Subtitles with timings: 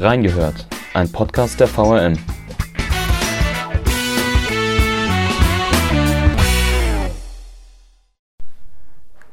[0.00, 2.16] Reingehört, ein Podcast der VRM.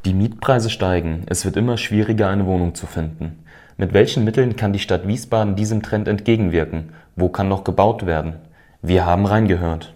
[0.05, 3.45] Die Mietpreise steigen, es wird immer schwieriger, eine Wohnung zu finden.
[3.77, 6.93] Mit welchen Mitteln kann die Stadt Wiesbaden diesem Trend entgegenwirken?
[7.15, 8.33] Wo kann noch gebaut werden?
[8.81, 9.93] Wir haben reingehört.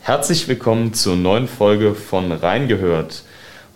[0.00, 3.24] Herzlich willkommen zur neuen Folge von Reingehört.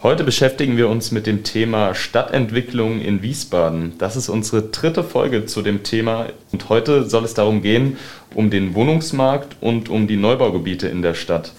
[0.03, 3.99] Heute beschäftigen wir uns mit dem Thema Stadtentwicklung in Wiesbaden.
[3.99, 7.99] Das ist unsere dritte Folge zu dem Thema und heute soll es darum gehen,
[8.35, 11.53] um den Wohnungsmarkt und um die Neubaugebiete in der Stadt.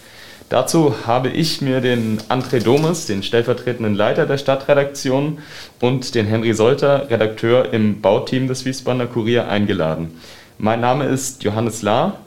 [0.49, 5.37] Dazu habe ich mir den André Domes, den stellvertretenden Leiter der Stadtredaktion,
[5.79, 10.19] und den Henry Solter, Redakteur im Bauteam des Wiesbadener Kurier, eingeladen.
[10.57, 12.17] Mein Name ist Johannes Lahr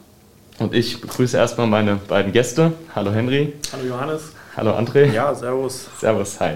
[0.59, 2.71] und ich begrüße erstmal meine beiden Gäste.
[2.95, 3.51] Hallo Henry.
[3.73, 4.31] Hallo Johannes.
[4.57, 5.11] Hallo André.
[5.11, 5.89] Ja, servus.
[5.99, 6.53] Servus, hi.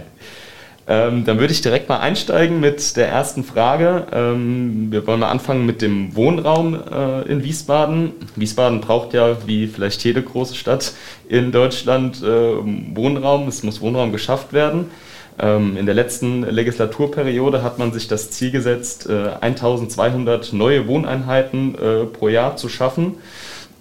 [0.88, 4.08] Ähm, dann würde ich direkt mal einsteigen mit der ersten Frage.
[4.14, 8.14] Ähm, wir wollen mal anfangen mit dem Wohnraum äh, in Wiesbaden.
[8.38, 10.94] Wiesbaden braucht ja, wie vielleicht jede große Stadt
[11.28, 13.50] in Deutschland, äh, Wohnraum.
[13.50, 14.90] Es muss Wohnraum geschafft werden.
[15.38, 21.76] Ähm, in der letzten Legislaturperiode hat man sich das Ziel gesetzt, äh, 1200 neue Wohneinheiten
[21.76, 23.16] äh, pro Jahr zu schaffen.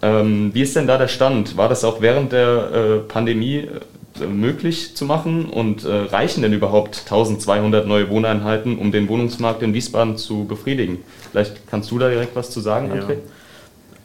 [0.03, 1.57] Ähm, wie ist denn da der Stand?
[1.57, 3.81] War das auch während der äh, Pandemie äh,
[4.21, 9.75] möglich zu machen und äh, reichen denn überhaupt 1200 neue Wohneinheiten, um den Wohnungsmarkt in
[9.75, 10.99] Wiesbaden zu befriedigen?
[11.31, 13.13] Vielleicht kannst du da direkt was zu sagen, André?
[13.13, 13.19] Ja.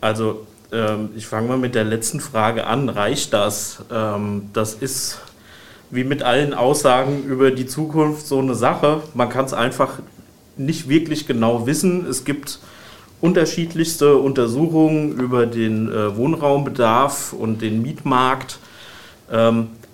[0.01, 2.89] Also ähm, ich fange mal mit der letzten Frage an.
[2.89, 3.83] Reicht das?
[3.91, 5.19] Ähm, das ist
[5.91, 9.01] wie mit allen Aussagen über die Zukunft so eine Sache.
[9.13, 9.99] Man kann es einfach
[10.57, 12.07] nicht wirklich genau wissen.
[12.07, 12.59] Es gibt
[13.21, 18.59] unterschiedlichste Untersuchungen über den äh, Wohnraumbedarf und den Mietmarkt.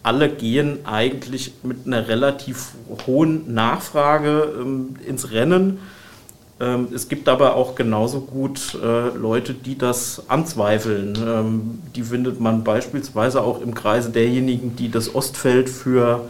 [0.10, 2.74] Ähm, alle gehen eigentlich mit einer relativ
[3.06, 5.80] hohen Nachfrage ähm, ins Rennen.
[6.60, 11.16] Ähm, es gibt aber auch genauso gut äh, Leute, die das anzweifeln.
[11.16, 16.26] Ähm, die findet man beispielsweise auch im Kreise derjenigen, die das Ostfeld für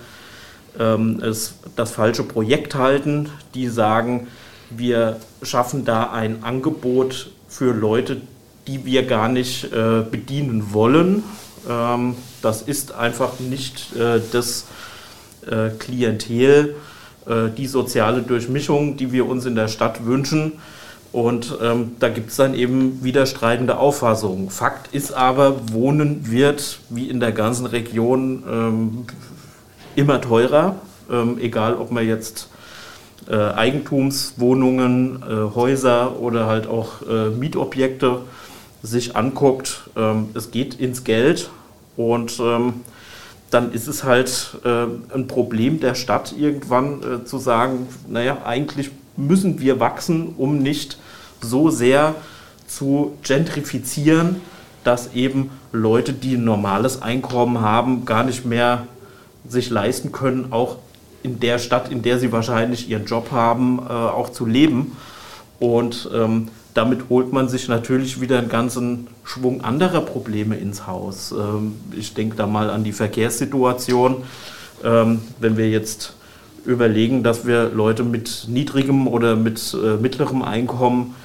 [0.77, 4.27] ähm, es, das falsche Projekt halten, die sagen,
[4.69, 8.21] wir schaffen da ein Angebot für Leute,
[8.67, 11.23] die wir gar nicht äh, bedienen wollen.
[12.41, 14.65] Das ist einfach nicht äh, das
[15.45, 16.75] äh, Klientel,
[17.25, 20.53] äh, die soziale Durchmischung, die wir uns in der Stadt wünschen.
[21.11, 24.49] Und ähm, da gibt es dann eben widerstreitende Auffassungen.
[24.51, 29.05] Fakt ist aber, Wohnen wird wie in der ganzen Region ähm,
[29.95, 30.75] immer teurer,
[31.11, 32.49] ähm, egal ob man jetzt
[33.27, 38.21] äh, Eigentumswohnungen, äh, Häuser oder halt auch äh, Mietobjekte
[38.83, 39.89] sich anguckt.
[39.97, 41.49] Ähm, es geht ins Geld
[41.99, 42.75] und ähm,
[43.51, 48.91] dann ist es halt äh, ein Problem der Stadt irgendwann äh, zu sagen, naja, eigentlich
[49.17, 50.97] müssen wir wachsen, um nicht
[51.41, 52.15] so sehr
[52.67, 54.37] zu gentrifizieren,
[54.85, 58.87] dass eben Leute, die ein normales Einkommen haben, gar nicht mehr
[59.45, 60.77] sich leisten können, auch
[61.21, 64.95] in der Stadt, in der sie wahrscheinlich ihren Job haben, äh, auch zu leben.
[65.59, 66.47] Und ähm,
[66.79, 71.33] damit holt man sich natürlich wieder einen ganzen Schwung anderer Probleme ins Haus.
[71.33, 74.23] Ähm, ich denke da mal an die Verkehrssituation.
[74.81, 76.13] Ähm, wenn wir jetzt
[76.63, 81.15] überlegen, dass wir Leute mit niedrigem oder mit äh, mittlerem Einkommen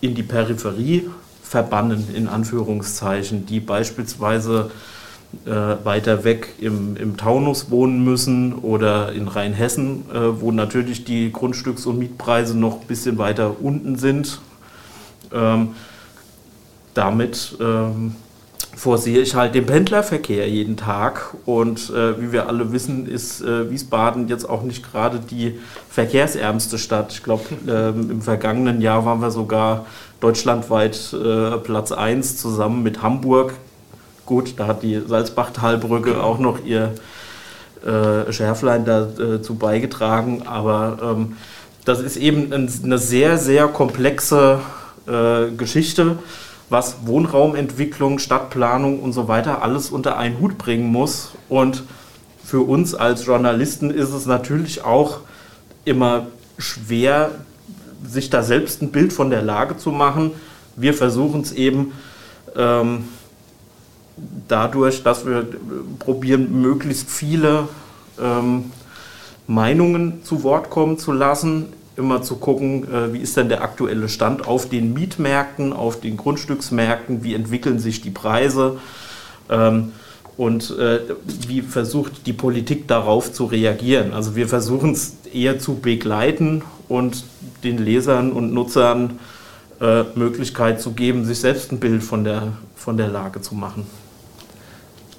[0.00, 1.08] in die Peripherie
[1.44, 4.72] verbannen, in Anführungszeichen, die beispielsweise
[5.46, 5.50] äh,
[5.84, 11.86] weiter weg im, im Taunus wohnen müssen oder in Rheinhessen, äh, wo natürlich die Grundstücks-
[11.86, 14.40] und Mietpreise noch ein bisschen weiter unten sind.
[15.32, 15.74] Ähm,
[16.94, 18.16] damit ähm,
[18.74, 21.34] vorsehe ich halt den Pendlerverkehr jeden Tag.
[21.44, 25.58] Und äh, wie wir alle wissen, ist äh, Wiesbaden jetzt auch nicht gerade die
[25.88, 27.12] verkehrsärmste Stadt.
[27.12, 29.86] Ich glaube, äh, im vergangenen Jahr waren wir sogar
[30.20, 33.54] deutschlandweit äh, Platz 1 zusammen mit Hamburg
[34.28, 36.92] Gut, da hat die Salzbachtalbrücke auch noch ihr
[37.82, 41.38] äh, Schärflein dazu äh, beigetragen, aber ähm,
[41.86, 44.60] das ist eben ein, eine sehr, sehr komplexe
[45.08, 46.18] äh, Geschichte,
[46.70, 51.32] was Wohnraumentwicklung, Stadtplanung und so weiter alles unter einen Hut bringen muss.
[51.48, 51.84] Und
[52.44, 55.20] für uns als Journalisten ist es natürlich auch
[55.84, 56.26] immer
[56.58, 57.30] schwer,
[58.06, 60.32] sich da selbst ein Bild von der Lage zu machen.
[60.76, 61.92] Wir versuchen es eben.
[62.56, 63.04] Ähm,
[64.48, 65.46] dadurch, dass wir
[65.98, 67.68] probieren, möglichst viele
[68.20, 68.72] ähm,
[69.46, 71.66] Meinungen zu Wort kommen zu lassen,
[71.98, 76.16] immer zu gucken, äh, wie ist denn der aktuelle Stand auf den Mietmärkten, auf den
[76.16, 78.78] Grundstücksmärkten, wie entwickeln sich die Preise
[79.50, 79.92] ähm,
[80.36, 81.00] und äh,
[81.48, 84.12] wie versucht die Politik darauf zu reagieren.
[84.12, 87.24] Also wir versuchen es eher zu begleiten und
[87.64, 89.18] den Lesern und Nutzern
[89.80, 93.86] äh, Möglichkeit zu geben, sich selbst ein Bild von der, von der Lage zu machen.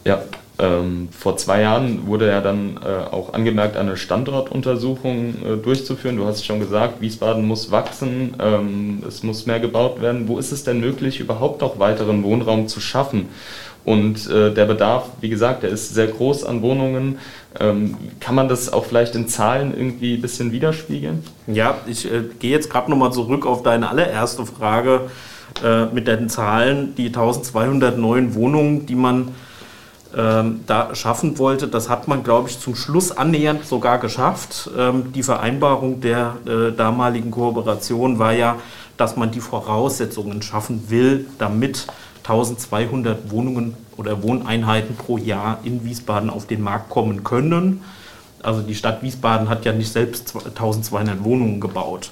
[0.05, 0.23] Ja,
[0.59, 6.17] ähm, vor zwei Jahren wurde ja dann äh, auch angemerkt, eine Standortuntersuchung äh, durchzuführen.
[6.17, 10.27] Du hast schon gesagt, Wiesbaden muss wachsen, ähm, es muss mehr gebaut werden.
[10.27, 13.29] Wo ist es denn möglich, überhaupt noch weiteren Wohnraum zu schaffen?
[13.85, 17.19] Und äh, der Bedarf, wie gesagt, der ist sehr groß an Wohnungen.
[17.59, 21.23] Ähm, kann man das auch vielleicht in Zahlen irgendwie ein bisschen widerspiegeln?
[21.47, 25.09] Ja, ich äh, gehe jetzt gerade nochmal zurück auf deine allererste Frage
[25.63, 26.93] äh, mit den Zahlen.
[26.95, 29.29] Die 1200 neuen Wohnungen, die man
[30.15, 31.67] ähm, da schaffen wollte.
[31.67, 34.69] Das hat man, glaube ich, zum Schluss annähernd sogar geschafft.
[34.77, 38.55] Ähm, die Vereinbarung der äh, damaligen Kooperation war ja,
[38.97, 41.87] dass man die Voraussetzungen schaffen will, damit
[42.23, 47.81] 1200 Wohnungen oder Wohneinheiten pro Jahr in Wiesbaden auf den Markt kommen können.
[48.41, 52.11] Also die Stadt Wiesbaden hat ja nicht selbst 1200 Wohnungen gebaut.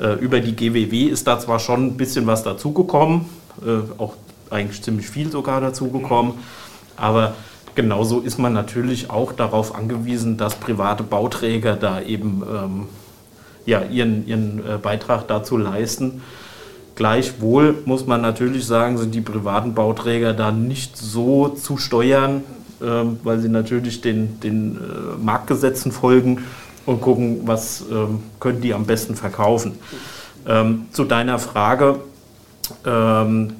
[0.00, 3.26] Äh, über die GWW ist da zwar schon ein bisschen was dazugekommen,
[3.62, 4.14] äh, auch
[4.50, 6.34] eigentlich ziemlich viel sogar dazugekommen.
[6.96, 7.34] Aber
[7.74, 12.86] genauso ist man natürlich auch darauf angewiesen, dass private Bauträger da eben ähm,
[13.66, 16.22] ja, ihren, ihren äh, Beitrag dazu leisten.
[16.94, 22.42] Gleichwohl muss man natürlich sagen, sind die privaten Bauträger da nicht so zu steuern,
[22.82, 26.44] ähm, weil sie natürlich den, den äh, Marktgesetzen folgen
[26.86, 29.78] und gucken, was ähm, können die am besten verkaufen.
[30.48, 31.98] Ähm, zu deiner Frage,
[32.86, 33.52] ähm,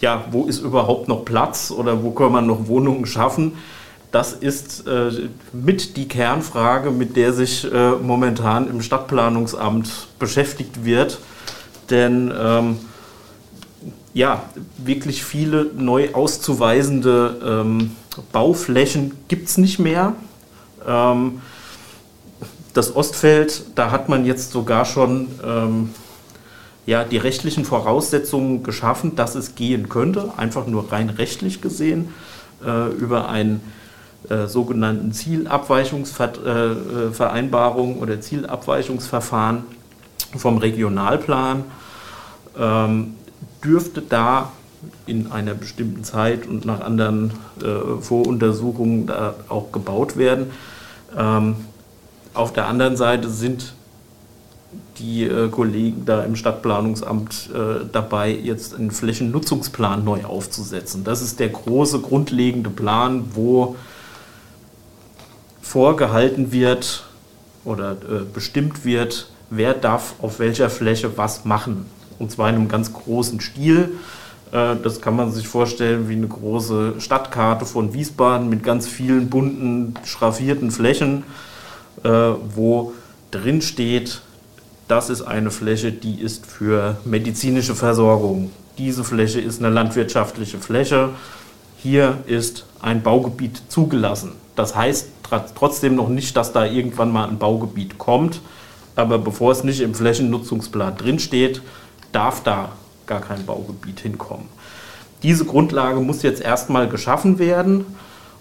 [0.00, 3.52] ja, wo ist überhaupt noch Platz oder wo kann man noch Wohnungen schaffen?
[4.12, 5.10] Das ist äh,
[5.52, 11.18] mit die Kernfrage, mit der sich äh, momentan im Stadtplanungsamt beschäftigt wird.
[11.90, 12.78] Denn ähm,
[14.14, 14.42] ja,
[14.78, 17.96] wirklich viele neu auszuweisende ähm,
[18.32, 20.14] Bauflächen gibt es nicht mehr.
[20.86, 21.42] Ähm,
[22.72, 25.90] das Ostfeld, da hat man jetzt sogar schon ähm,
[26.86, 32.14] ja, die rechtlichen Voraussetzungen geschaffen, dass es gehen könnte, einfach nur rein rechtlich gesehen,
[32.64, 33.60] äh, über einen
[34.28, 39.62] äh, sogenannten Zielabweichungsvereinbarung äh, oder Zielabweichungsverfahren
[40.36, 41.62] vom Regionalplan,
[42.58, 43.14] ähm,
[43.62, 44.50] dürfte da
[45.06, 49.08] in einer bestimmten Zeit und nach anderen äh, Voruntersuchungen
[49.48, 50.50] auch gebaut werden.
[51.16, 51.54] Ähm,
[52.34, 53.75] auf der anderen Seite sind
[54.98, 61.04] die äh, Kollegen da im Stadtplanungsamt äh, dabei, jetzt einen Flächennutzungsplan neu aufzusetzen.
[61.04, 63.76] Das ist der große grundlegende Plan, wo
[65.62, 67.04] vorgehalten wird
[67.64, 71.86] oder äh, bestimmt wird, wer darf auf welcher Fläche was machen.
[72.18, 73.90] Und zwar in einem ganz großen Stil.
[74.52, 79.28] Äh, das kann man sich vorstellen wie eine große Stadtkarte von Wiesbaden mit ganz vielen
[79.28, 81.24] bunten, schraffierten Flächen,
[82.04, 82.92] äh, wo
[83.30, 84.22] drin steht,
[84.88, 88.50] das ist eine Fläche, die ist für medizinische Versorgung.
[88.78, 91.10] Diese Fläche ist eine landwirtschaftliche Fläche.
[91.78, 94.32] Hier ist ein Baugebiet zugelassen.
[94.54, 95.08] Das heißt
[95.54, 98.40] trotzdem noch nicht, dass da irgendwann mal ein Baugebiet kommt.
[98.94, 101.62] Aber bevor es nicht im Flächennutzungsplan drinsteht,
[102.12, 102.70] darf da
[103.06, 104.48] gar kein Baugebiet hinkommen.
[105.22, 107.84] Diese Grundlage muss jetzt erstmal geschaffen werden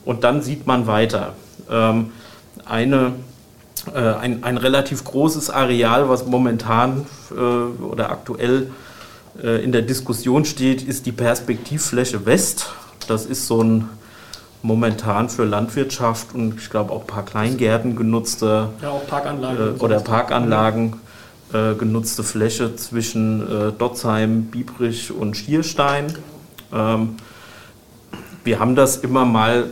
[0.06, 1.33] und dann sieht man weiter.
[1.69, 2.12] Ähm,
[2.65, 3.13] eine
[3.93, 8.71] äh, ein, ein relativ großes Areal, was momentan äh, oder aktuell
[9.41, 12.71] äh, in der Diskussion steht, ist die Perspektivfläche West.
[13.07, 13.89] Das ist so ein
[14.62, 19.79] momentan für Landwirtschaft und ich glaube auch ein paar Kleingärten genutzte ja, auch Parkanlagen äh,
[19.79, 20.93] oder Parkanlagen
[21.53, 26.15] äh, genutzte Fläche zwischen Dotzheim, Biebrich und Schierstein.
[26.74, 27.17] Ähm,
[28.43, 29.69] wir haben das immer mal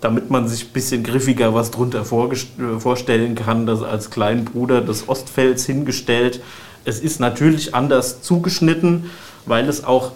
[0.00, 5.08] damit man sich ein bisschen griffiger was drunter vorstellen kann, das als kleinen Bruder des
[5.08, 6.40] Ostfelds hingestellt.
[6.84, 9.10] Es ist natürlich anders zugeschnitten,
[9.46, 10.12] weil es auch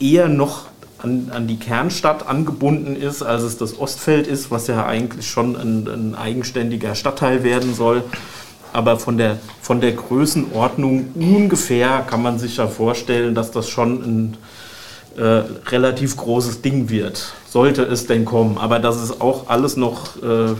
[0.00, 0.66] eher noch
[0.98, 5.56] an, an die Kernstadt angebunden ist, als es das Ostfeld ist, was ja eigentlich schon
[5.56, 8.04] ein, ein eigenständiger Stadtteil werden soll.
[8.72, 14.02] Aber von der, von der Größenordnung ungefähr kann man sich ja vorstellen, dass das schon
[14.02, 14.36] ein
[15.16, 18.58] äh, relativ großes Ding wird, sollte es denn kommen.
[18.58, 20.54] Aber das ist auch alles noch äh,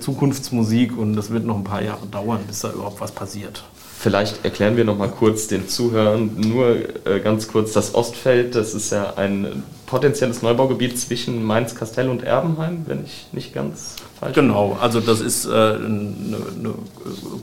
[0.00, 3.62] Zukunftsmusik und das wird noch ein paar Jahre dauern, bis da überhaupt was passiert.
[4.00, 8.54] Vielleicht erklären wir noch mal kurz den Zuhörern nur äh, ganz kurz das Ostfeld.
[8.54, 13.96] Das ist ja ein potenzielles Neubaugebiet zwischen Mainz, Kastell und Erbenheim, wenn ich nicht ganz
[14.20, 14.46] falsch bin.
[14.46, 16.74] Genau, also das ist äh, eine, eine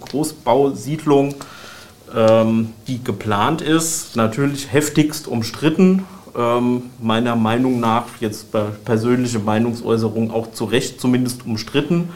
[0.09, 1.35] Großbausiedlung,
[2.15, 6.05] ähm, die geplant ist, natürlich heftigst umstritten
[6.37, 8.47] ähm, meiner Meinung nach, jetzt
[8.83, 12.09] persönliche Meinungsäußerung auch zu Recht zumindest umstritten.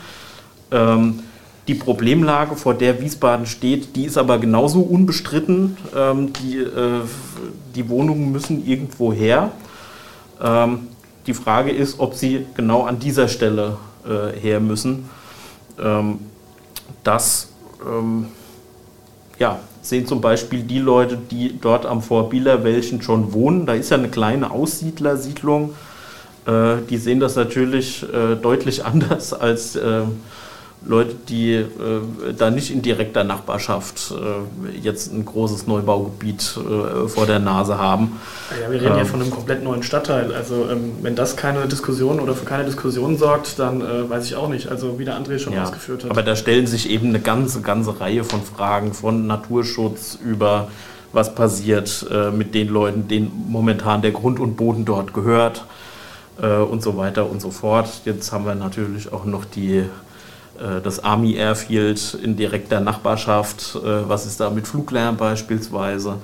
[0.72, 1.22] Ähm,
[1.68, 5.78] die Problemlage, vor der Wiesbaden steht, die ist aber genauso unbestritten.
[5.96, 7.02] Ähm, die, äh,
[7.76, 9.52] die Wohnungen müssen irgendwo her.
[10.42, 10.88] Ähm,
[11.28, 15.10] die Frage ist, ob sie genau an dieser Stelle äh, her müssen.
[15.80, 16.20] Ähm,
[17.04, 17.50] das
[17.86, 18.30] ähm,
[19.40, 23.66] ja, sehen zum Beispiel die Leute, die dort am Vorbielerwelchen schon wohnen.
[23.66, 25.74] Da ist ja eine kleine Aussiedlersiedlung.
[26.46, 30.02] Äh, die sehen das natürlich äh, deutlich anders als äh,
[30.86, 31.68] Leute, die äh,
[32.38, 38.20] da nicht in direkter Nachbarschaft äh, jetzt ein großes Neubaugebiet äh, vor der Nase haben.
[38.62, 40.34] Ja, wir reden ähm, hier von einem komplett neuen Stadtteil.
[40.34, 44.36] Also ähm, wenn das keine Diskussion oder für keine Diskussion sorgt, dann äh, weiß ich
[44.36, 44.70] auch nicht.
[44.70, 46.12] Also wie der André schon ja, ausgeführt hat.
[46.12, 50.70] Aber da stellen sich eben eine ganze, ganze Reihe von Fragen von Naturschutz über
[51.12, 55.66] was passiert äh, mit den Leuten, denen momentan der Grund und Boden dort gehört
[56.42, 57.90] äh, und so weiter und so fort.
[58.06, 59.84] Jetzt haben wir natürlich auch noch die
[60.84, 66.18] das Army Airfield in direkter Nachbarschaft, äh, was ist da mit Fluglärm beispielsweise.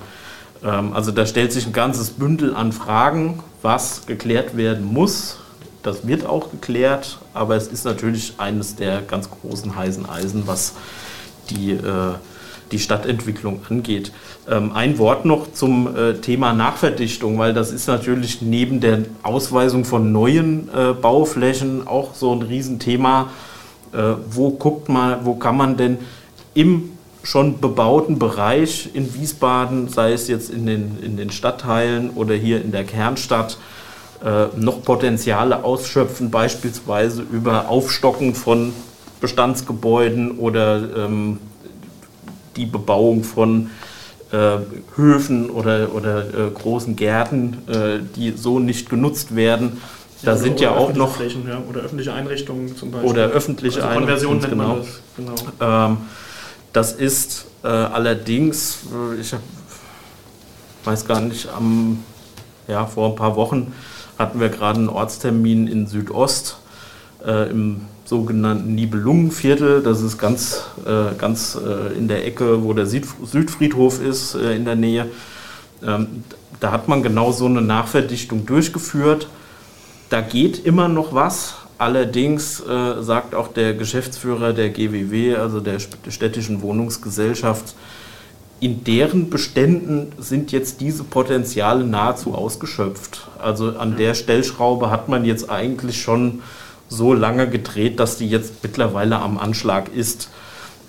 [0.62, 5.38] Ähm, also da stellt sich ein ganzes Bündel an Fragen, was geklärt werden muss.
[5.82, 10.74] Das wird auch geklärt, aber es ist natürlich eines der ganz großen heißen Eisen, was
[11.48, 12.14] die, äh,
[12.72, 14.12] die Stadtentwicklung angeht.
[14.50, 15.88] Ähm, ein Wort noch zum
[16.20, 20.68] Thema Nachverdichtung, weil das ist natürlich neben der Ausweisung von neuen
[21.00, 23.30] Bauflächen auch so ein Riesenthema
[23.92, 25.98] äh, wo guckt man, wo kann man denn
[26.54, 26.90] im
[27.22, 32.62] schon bebauten Bereich in Wiesbaden, sei es jetzt in den, in den Stadtteilen oder hier
[32.62, 33.58] in der Kernstadt,
[34.24, 38.72] äh, noch Potenziale ausschöpfen, beispielsweise über Aufstocken von
[39.20, 41.38] Bestandsgebäuden oder ähm,
[42.56, 43.70] die Bebauung von
[44.32, 44.58] äh,
[44.94, 49.80] Höfen oder, oder äh, großen Gärten, äh, die so nicht genutzt werden
[50.26, 51.14] da ja, sind ja auch noch.
[51.14, 53.10] Flächen, ja, oder öffentliche Einrichtungen zum Beispiel.
[53.10, 54.40] Oder öffentliche also Einrichtungen.
[54.40, 54.76] genau.
[54.76, 54.86] das.
[55.16, 55.34] Genau.
[55.60, 55.98] Ähm,
[56.72, 59.32] das ist äh, allerdings, äh, ich
[60.84, 62.02] weiß gar nicht, am,
[62.66, 63.72] ja, vor ein paar Wochen
[64.18, 66.56] hatten wir gerade einen Ortstermin in Südost
[67.24, 69.80] äh, im sogenannten Nibelungenviertel.
[69.80, 74.56] Das ist ganz, äh, ganz äh, in der Ecke, wo der Süd Südfriedhof ist, äh,
[74.56, 75.06] in der Nähe.
[75.84, 76.24] Ähm,
[76.58, 79.28] da hat man genau so eine Nachverdichtung durchgeführt
[80.08, 81.56] da geht immer noch was.
[81.78, 87.74] Allerdings äh, sagt auch der Geschäftsführer der GWW, also der städtischen Wohnungsgesellschaft,
[88.60, 93.28] in deren Beständen sind jetzt diese Potenziale nahezu ausgeschöpft.
[93.38, 96.40] Also an der Stellschraube hat man jetzt eigentlich schon
[96.88, 100.30] so lange gedreht, dass die jetzt mittlerweile am Anschlag ist.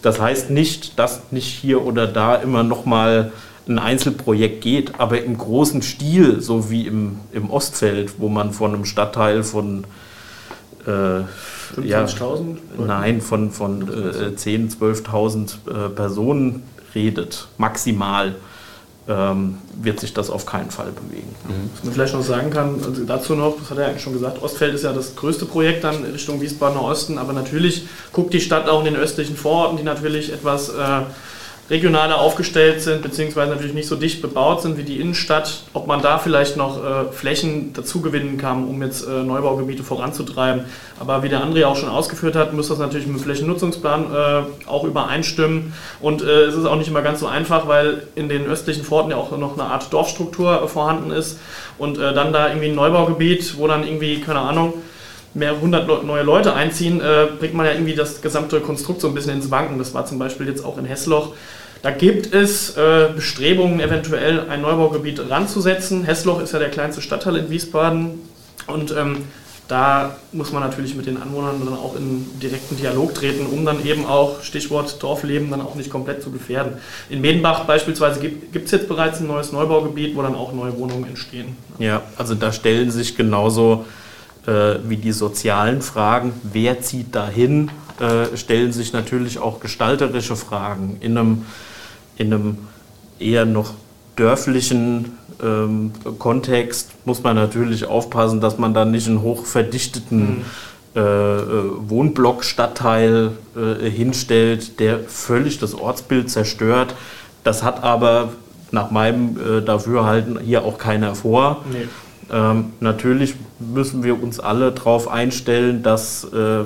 [0.02, 3.34] Das heißt nicht, dass nicht hier oder da immer noch mal
[3.68, 8.74] ein Einzelprojekt geht, aber im großen Stil, so wie im, im Ostfeld, wo man von
[8.74, 9.86] einem Stadtteil von
[10.86, 11.22] äh,
[11.84, 12.06] ja,
[12.78, 16.64] Nein, von, von äh, 10.000, 12.000 äh, Personen
[16.96, 18.36] redet, maximal,
[19.10, 21.34] ähm, wird sich das auf keinen Fall bewegen.
[21.48, 21.70] Mhm.
[21.76, 24.42] Was man vielleicht noch sagen kann, also dazu noch, das hat er eigentlich schon gesagt,
[24.42, 28.68] Ostfeld ist ja das größte Projekt dann Richtung Wiesbadener Osten, aber natürlich guckt die Stadt
[28.68, 31.02] auch in den östlichen Vororten, die natürlich etwas äh,
[31.70, 36.02] regionaler aufgestellt sind, beziehungsweise natürlich nicht so dicht bebaut sind wie die Innenstadt, ob man
[36.02, 40.64] da vielleicht noch äh, Flächen dazugewinnen kann, um jetzt äh, Neubaugebiete voranzutreiben.
[41.00, 44.70] Aber wie der André auch schon ausgeführt hat, muss das natürlich mit dem Flächennutzungsplan äh,
[44.70, 45.74] auch übereinstimmen.
[46.00, 49.12] Und äh, es ist auch nicht immer ganz so einfach, weil in den östlichen Vororten
[49.12, 51.38] ja auch noch eine Art Dorfstruktur äh, vorhanden ist.
[51.78, 54.74] Und äh, dann da irgendwie ein Neubaugebiet, wo dann irgendwie, keine Ahnung,
[55.34, 57.00] mehr hundert neue Leute einziehen,
[57.38, 59.78] bringt man ja irgendwie das gesamte Konstrukt so ein bisschen ins Wanken.
[59.78, 61.34] Das war zum Beispiel jetzt auch in Hessloch
[61.82, 66.04] da gibt es äh, Bestrebungen, eventuell ein Neubaugebiet ranzusetzen.
[66.04, 68.20] Hessloch ist ja der kleinste Stadtteil in Wiesbaden
[68.68, 69.24] und ähm,
[69.68, 73.86] da muss man natürlich mit den Anwohnern dann auch in direkten Dialog treten, um dann
[73.86, 76.74] eben auch, Stichwort Dorfleben, dann auch nicht komplett zu gefährden.
[77.10, 81.06] In Medenbach beispielsweise gibt es jetzt bereits ein neues Neubaugebiet, wo dann auch neue Wohnungen
[81.06, 81.58] entstehen.
[81.80, 83.86] Ja, also da stellen sich genauso
[84.46, 87.70] äh, wie die sozialen Fragen, wer zieht dahin,
[88.00, 90.98] äh, stellen sich natürlich auch gestalterische Fragen.
[91.00, 91.46] In einem
[92.18, 92.58] in einem
[93.20, 93.74] eher noch
[94.16, 100.46] dörflichen ähm, Kontext muss man natürlich aufpassen, dass man da nicht einen hochverdichteten mhm.
[100.96, 101.44] äh, äh,
[101.88, 106.96] Wohnblock-Stadtteil äh, hinstellt, der völlig das Ortsbild zerstört.
[107.44, 108.30] Das hat aber
[108.72, 111.64] nach meinem äh, Dafürhalten hier auch keiner vor.
[111.72, 111.88] Nee.
[112.30, 116.66] Ähm, natürlich müssen wir uns alle darauf einstellen, dass äh,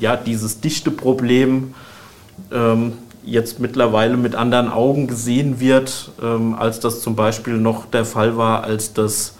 [0.00, 1.74] ja, dieses dichte Problem
[2.52, 8.04] ähm, jetzt mittlerweile mit anderen Augen gesehen wird, ähm, als das zum Beispiel noch der
[8.04, 9.34] Fall war, als das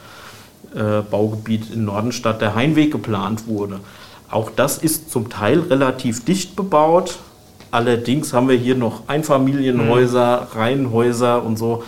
[0.75, 3.81] äh, Baugebiet in Nordenstadt der Heinweg geplant wurde.
[4.29, 7.19] Auch das ist zum Teil relativ dicht bebaut.
[7.71, 10.59] Allerdings haben wir hier noch Einfamilienhäuser, mhm.
[10.59, 11.85] Reihenhäuser und so.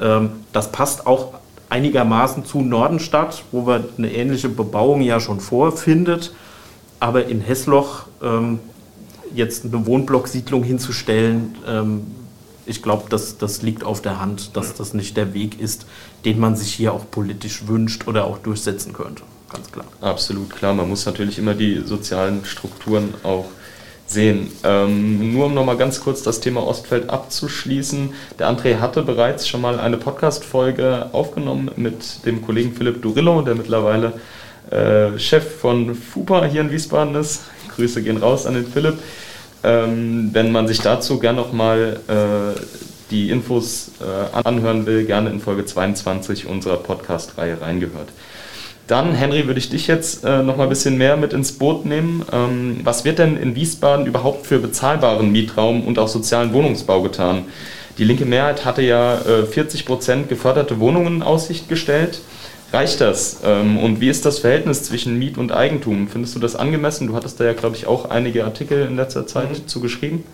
[0.00, 1.34] Ähm, das passt auch
[1.68, 6.32] einigermaßen zu Nordenstadt, wo man eine ähnliche Bebauung ja schon vorfindet.
[7.00, 8.58] Aber in Hessloch ähm,
[9.34, 12.02] jetzt eine Wohnblocksiedlung hinzustellen, ähm,
[12.66, 15.86] ich glaube, das, das liegt auf der Hand, dass das nicht der Weg ist,
[16.24, 19.22] den man sich hier auch politisch wünscht oder auch durchsetzen könnte.
[19.52, 19.86] Ganz klar.
[20.00, 20.74] Absolut klar.
[20.74, 23.46] Man muss natürlich immer die sozialen Strukturen auch
[24.06, 24.48] sehen.
[24.64, 28.10] Ähm, nur um nochmal ganz kurz das Thema Ostfeld abzuschließen.
[28.38, 33.54] Der André hatte bereits schon mal eine Podcast-Folge aufgenommen mit dem Kollegen Philipp Durillo, der
[33.54, 34.14] mittlerweile
[34.70, 37.42] äh, Chef von FUPA hier in Wiesbaden ist.
[37.74, 38.98] Grüße gehen raus an den Philipp.
[39.62, 42.60] Ähm, wenn man sich dazu gerne nochmal äh,
[43.10, 48.08] die Infos äh, anhören will, gerne in Folge 22 unserer Podcast-Reihe reingehört.
[48.86, 52.24] Dann, Henry, würde ich dich jetzt äh, noch ein bisschen mehr mit ins Boot nehmen.
[52.32, 57.44] Ähm, was wird denn in Wiesbaden überhaupt für bezahlbaren Mietraum und auch sozialen Wohnungsbau getan?
[57.98, 62.20] Die linke Mehrheit hatte ja äh, 40 Prozent geförderte Wohnungen in Aussicht gestellt.
[62.76, 63.38] Reicht das?
[63.42, 66.08] Ähm, und wie ist das Verhältnis zwischen Miet und Eigentum?
[66.08, 67.06] Findest du das angemessen?
[67.06, 69.66] Du hattest da ja, glaube ich, auch einige Artikel in letzter Zeit mhm.
[69.66, 70.24] zu geschrieben.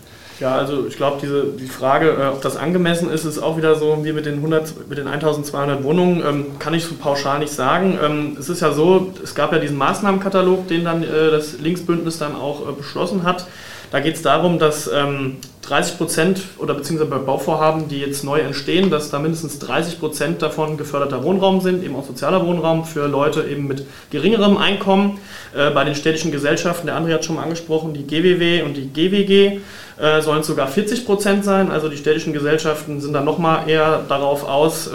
[0.40, 3.76] Ja, also ich glaube, diese die Frage, äh, ob das angemessen ist, ist auch wieder
[3.76, 7.52] so wie mit den 100, mit den 1200 Wohnungen, ähm, kann ich so pauschal nicht
[7.52, 7.96] sagen.
[8.02, 12.18] Ähm, es ist ja so, es gab ja diesen Maßnahmenkatalog, den dann äh, das Linksbündnis
[12.18, 13.46] dann auch äh, beschlossen hat.
[13.92, 15.36] Da geht es darum, dass ähm,
[15.72, 20.42] 30 Prozent oder beziehungsweise bei Bauvorhaben, die jetzt neu entstehen, dass da mindestens 30 Prozent
[20.42, 25.18] davon geförderter Wohnraum sind, eben auch sozialer Wohnraum für Leute eben mit geringerem Einkommen.
[25.56, 28.88] Äh, bei den städtischen Gesellschaften, der André hat schon mal angesprochen, die GWW und die
[28.88, 29.60] GWG
[29.98, 31.70] äh, sollen es sogar 40 Prozent sein.
[31.70, 34.90] Also die städtischen Gesellschaften sind dann nochmal eher darauf aus, äh,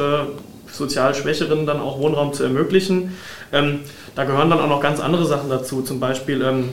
[0.72, 3.18] sozial Schwächeren dann auch Wohnraum zu ermöglichen.
[3.52, 3.80] Ähm,
[4.14, 6.70] da gehören dann auch noch ganz andere Sachen dazu, zum Beispiel ähm,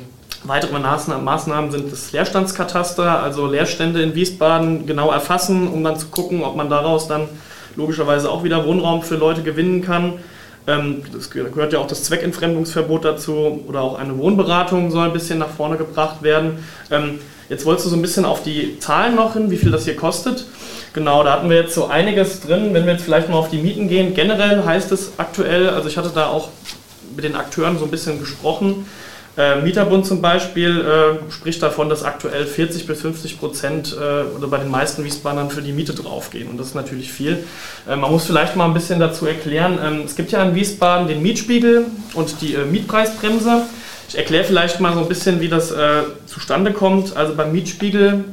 [0.46, 6.44] Weitere Maßnahmen sind das Leerstandskataster, also Leerstände in Wiesbaden genau erfassen, um dann zu gucken,
[6.44, 7.28] ob man daraus dann
[7.76, 10.14] logischerweise auch wieder Wohnraum für Leute gewinnen kann.
[10.66, 15.38] Ähm, das gehört ja auch das Zweckentfremdungsverbot dazu oder auch eine Wohnberatung soll ein bisschen
[15.38, 16.64] nach vorne gebracht werden.
[16.90, 19.84] Ähm, jetzt wolltest du so ein bisschen auf die Zahlen noch hin, wie viel das
[19.84, 20.46] hier kostet.
[20.92, 22.74] Genau, da hatten wir jetzt so einiges drin.
[22.74, 25.96] Wenn wir jetzt vielleicht mal auf die Mieten gehen, generell heißt es aktuell, also ich
[25.96, 26.50] hatte da auch
[27.16, 28.86] mit den Akteuren so ein bisschen gesprochen,
[29.36, 34.46] äh, Mieterbund zum Beispiel äh, spricht davon, dass aktuell 40 bis 50 Prozent äh, oder
[34.46, 36.48] bei den meisten Wiesbadern für die Miete draufgehen.
[36.48, 37.44] Und das ist natürlich viel.
[37.88, 41.08] Äh, man muss vielleicht mal ein bisschen dazu erklären, ähm, es gibt ja in Wiesbaden
[41.08, 43.62] den Mietspiegel und die äh, Mietpreisbremse.
[44.08, 47.16] Ich erkläre vielleicht mal so ein bisschen, wie das äh, zustande kommt.
[47.16, 48.24] Also beim Mietspiegel,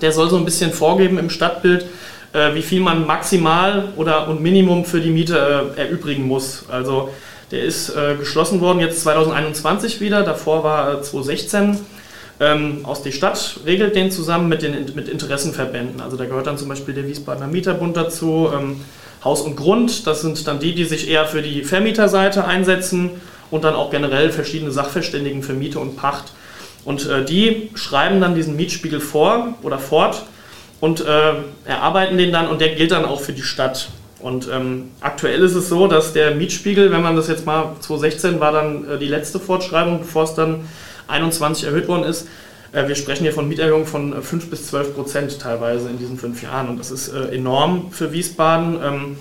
[0.00, 1.86] der soll so ein bisschen vorgeben im Stadtbild,
[2.32, 6.64] wie viel man maximal oder und Minimum für die Miete erübrigen muss.
[6.70, 7.10] Also
[7.52, 11.78] der ist äh, geschlossen worden jetzt 2021 wieder, davor war äh, 2016.
[12.40, 16.00] Ähm, aus der Stadt regelt den zusammen mit den mit Interessenverbänden.
[16.00, 18.80] Also da gehört dann zum Beispiel der Wiesbadener Mieterbund dazu, ähm,
[19.22, 23.10] Haus und Grund, das sind dann die, die sich eher für die Vermieterseite einsetzen
[23.50, 26.32] und dann auch generell verschiedene Sachverständigen für Miete und Pacht.
[26.84, 30.24] Und äh, die schreiben dann diesen Mietspiegel vor oder fort
[30.82, 33.88] und äh, erarbeiten den dann und der gilt dann auch für die Stadt.
[34.18, 38.40] Und ähm, aktuell ist es so, dass der Mietspiegel, wenn man das jetzt mal 2016
[38.40, 40.64] war dann äh, die letzte Fortschreibung, bevor es dann
[41.06, 42.26] 21 erhöht worden ist.
[42.72, 46.18] Äh, wir sprechen hier von Mieterhöhungen von 5 äh, bis 12 Prozent teilweise in diesen
[46.18, 46.68] fünf Jahren.
[46.68, 48.80] Und das ist äh, enorm für Wiesbaden.
[48.82, 49.18] Ähm,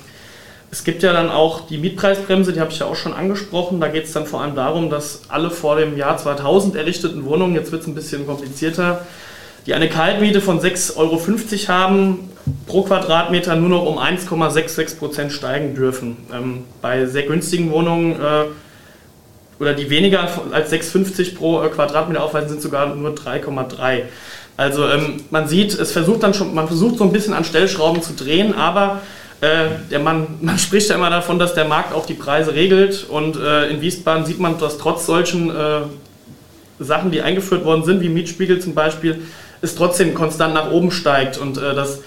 [0.71, 3.79] es gibt ja dann auch die Mietpreisbremse, die habe ich ja auch schon angesprochen.
[3.79, 7.53] Da geht es dann vor allem darum, dass alle vor dem Jahr 2000 errichteten Wohnungen,
[7.53, 9.05] jetzt wird es ein bisschen komplizierter,
[9.65, 11.21] die eine Kaltmiete von 6,50 Euro
[11.67, 12.29] haben,
[12.65, 16.17] pro Quadratmeter nur noch um 1,66 Prozent steigen dürfen.
[16.33, 18.45] Ähm, bei sehr günstigen Wohnungen äh,
[19.59, 24.03] oder die weniger als 6,50 pro äh, Quadratmeter aufweisen, sind sogar nur 3,3.
[24.57, 28.01] Also ähm, man sieht, es versucht dann schon, man versucht so ein bisschen an Stellschrauben
[28.01, 29.01] zu drehen, aber
[29.41, 33.37] äh, man, man spricht ja immer davon, dass der Markt auch die Preise regelt und
[33.37, 35.81] äh, in Wiesbaden sieht man, dass trotz solchen äh,
[36.79, 39.21] Sachen, die eingeführt worden sind, wie Mietspiegel zum Beispiel,
[39.61, 41.37] es trotzdem konstant nach oben steigt.
[41.37, 41.99] Und äh, das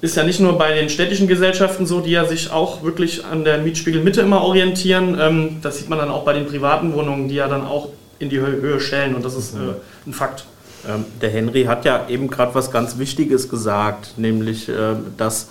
[0.00, 3.44] ist ja nicht nur bei den städtischen Gesellschaften so, die ja sich auch wirklich an
[3.44, 5.18] der Mietspiegelmitte immer orientieren.
[5.20, 8.28] Ähm, das sieht man dann auch bei den privaten Wohnungen, die ja dann auch in
[8.28, 9.14] die Höhe schellen.
[9.14, 9.74] Und das ist äh,
[10.06, 10.44] ein Fakt.
[10.88, 15.48] Ähm, der Henry hat ja eben gerade was ganz Wichtiges gesagt, nämlich, äh, dass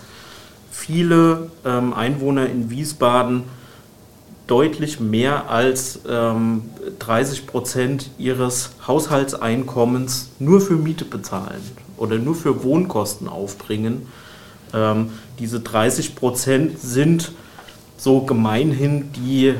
[0.71, 3.43] viele ähm, Einwohner in Wiesbaden
[4.47, 6.63] deutlich mehr als ähm,
[6.99, 11.61] 30 Prozent ihres Haushaltseinkommens nur für Miete bezahlen
[11.97, 14.07] oder nur für Wohnkosten aufbringen.
[14.73, 17.31] Ähm, diese 30 Prozent sind
[17.97, 19.55] so gemeinhin die, äh,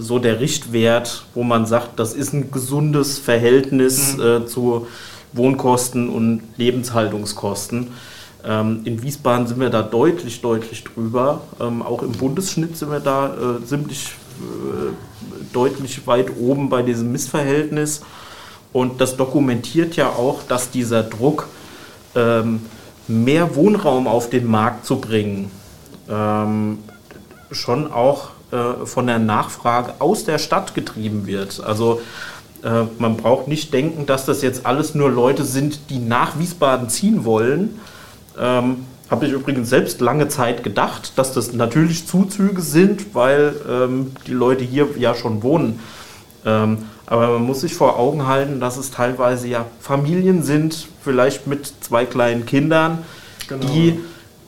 [0.00, 4.22] so der Richtwert, wo man sagt, das ist ein gesundes Verhältnis mhm.
[4.22, 4.86] äh, zu
[5.32, 7.88] Wohnkosten und Lebenshaltungskosten.
[8.48, 11.42] Ähm, in Wiesbaden sind wir da deutlich, deutlich drüber.
[11.60, 14.92] Ähm, auch im Bundesschnitt sind wir da äh, ziemlich äh,
[15.52, 18.00] deutlich weit oben bei diesem Missverhältnis.
[18.72, 21.48] Und das dokumentiert ja auch, dass dieser Druck,
[22.14, 22.60] ähm,
[23.06, 25.50] mehr Wohnraum auf den Markt zu bringen,
[27.50, 31.62] schon auch äh, von der Nachfrage aus der Stadt getrieben wird.
[31.64, 32.00] Also
[32.98, 37.24] man braucht nicht denken, dass das jetzt alles nur Leute sind, die nach Wiesbaden ziehen
[37.24, 37.78] wollen.
[38.38, 44.12] Ähm, Habe ich übrigens selbst lange Zeit gedacht, dass das natürlich Zuzüge sind, weil ähm,
[44.26, 45.80] die Leute hier ja schon wohnen.
[46.44, 51.46] Ähm, aber man muss sich vor Augen halten, dass es teilweise ja Familien sind, vielleicht
[51.46, 52.98] mit zwei kleinen Kindern,
[53.48, 53.66] genau.
[53.66, 53.98] die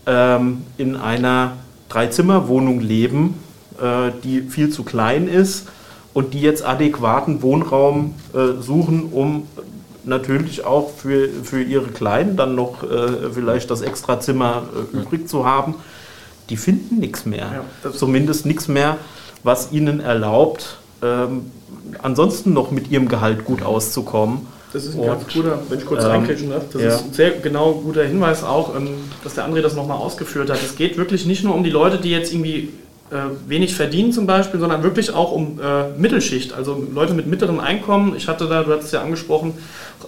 [0.07, 1.53] ähm, in einer
[1.89, 3.35] Dreizimmerwohnung leben,
[3.81, 5.69] äh, die viel zu klein ist
[6.13, 9.47] und die jetzt adäquaten Wohnraum äh, suchen, um
[10.11, 15.47] natürlich auch für, für ihre Kleinen dann noch äh, vielleicht das Extrazimmer äh, übrig zu
[15.47, 15.77] haben.
[16.51, 17.65] Die finden nichts mehr.
[17.85, 18.99] Ja, Zumindest nichts mehr,
[19.43, 21.51] was ihnen erlaubt, ähm,
[22.03, 24.47] ansonsten noch mit ihrem Gehalt gut auszukommen.
[24.73, 26.89] Das ist ein und, ganz guter, wenn ich kurz ähm, reinklatschen darf, das ja.
[26.89, 28.89] ist ein sehr genau guter Hinweis auch, ähm,
[29.25, 30.63] dass der André das nochmal ausgeführt hat.
[30.63, 32.71] Es geht wirklich nicht nur um die Leute, die jetzt irgendwie
[33.47, 38.15] wenig verdienen zum Beispiel, sondern wirklich auch um äh, Mittelschicht, also Leute mit mittlerem Einkommen.
[38.17, 39.55] Ich hatte da, du hast es ja angesprochen,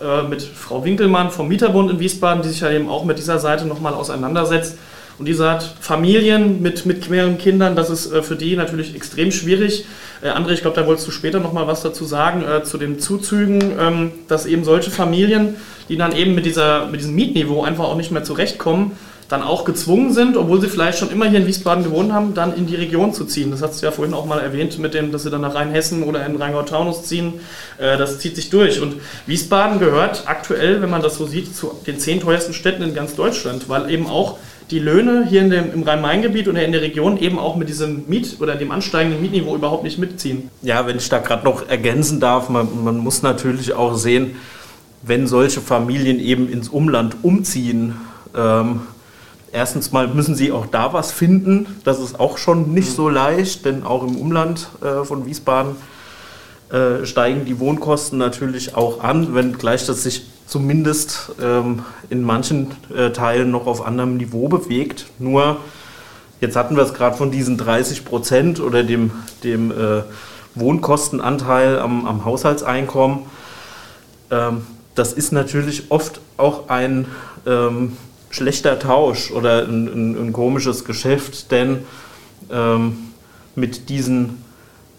[0.01, 3.39] äh, mit Frau Winkelmann vom Mieterbund in Wiesbaden, die sich ja eben auch mit dieser
[3.39, 4.79] Seite nochmal auseinandersetzt.
[5.19, 9.31] Und die sagt, Familien mit, mit mehreren Kindern, das ist äh, für die natürlich extrem
[9.31, 9.85] schwierig.
[10.23, 12.99] Äh, André, ich glaube, da wolltest du später nochmal was dazu sagen, äh, zu den
[12.99, 15.57] Zuzügen, ähm, dass eben solche Familien,
[15.89, 18.93] die dann eben mit, dieser, mit diesem Mietniveau einfach auch nicht mehr zurechtkommen,
[19.33, 22.55] dann auch gezwungen sind, obwohl sie vielleicht schon immer hier in Wiesbaden gewohnt haben, dann
[22.55, 23.51] in die Region zu ziehen.
[23.51, 26.03] Das hast du ja vorhin auch mal erwähnt, mit dem, dass sie dann nach Rheinhessen
[26.03, 27.41] oder in Rheingau-Taunus ziehen.
[27.79, 28.83] Äh, das zieht sich durch.
[28.83, 32.95] Und Wiesbaden gehört aktuell, wenn man das so sieht, zu den zehn teuersten Städten in
[32.95, 34.37] ganz Deutschland, weil eben auch
[34.71, 38.05] die Löhne hier in dem, im Rhein-Main-Gebiet oder in der Region eben auch mit diesem
[38.09, 40.51] Miet- oder dem ansteigenden Mietniveau überhaupt nicht mitziehen.
[40.61, 44.37] Ja, wenn ich da gerade noch ergänzen darf, man, man muss natürlich auch sehen,
[45.01, 47.97] wenn solche Familien eben ins Umland umziehen,
[48.37, 48.83] ähm,
[49.53, 51.81] erstens mal müssen sie auch da was finden.
[51.85, 52.95] Das ist auch schon nicht mhm.
[52.95, 55.77] so leicht, denn auch im Umland äh, von Wiesbaden
[56.71, 63.11] äh, steigen die Wohnkosten natürlich auch an, wenngleich das sich zumindest ähm, in manchen äh,
[63.11, 65.07] Teilen noch auf anderem Niveau bewegt.
[65.19, 65.59] Nur,
[66.41, 69.13] jetzt hatten wir es gerade von diesen 30 Prozent oder dem,
[69.45, 70.03] dem äh,
[70.55, 73.21] Wohnkostenanteil am, am Haushaltseinkommen.
[74.31, 77.07] Ähm, das ist natürlich oft auch ein
[77.47, 77.97] ähm,
[78.33, 81.85] schlechter Tausch oder ein, ein, ein komisches Geschäft, denn
[82.51, 82.97] ähm,
[83.55, 84.43] mit diesen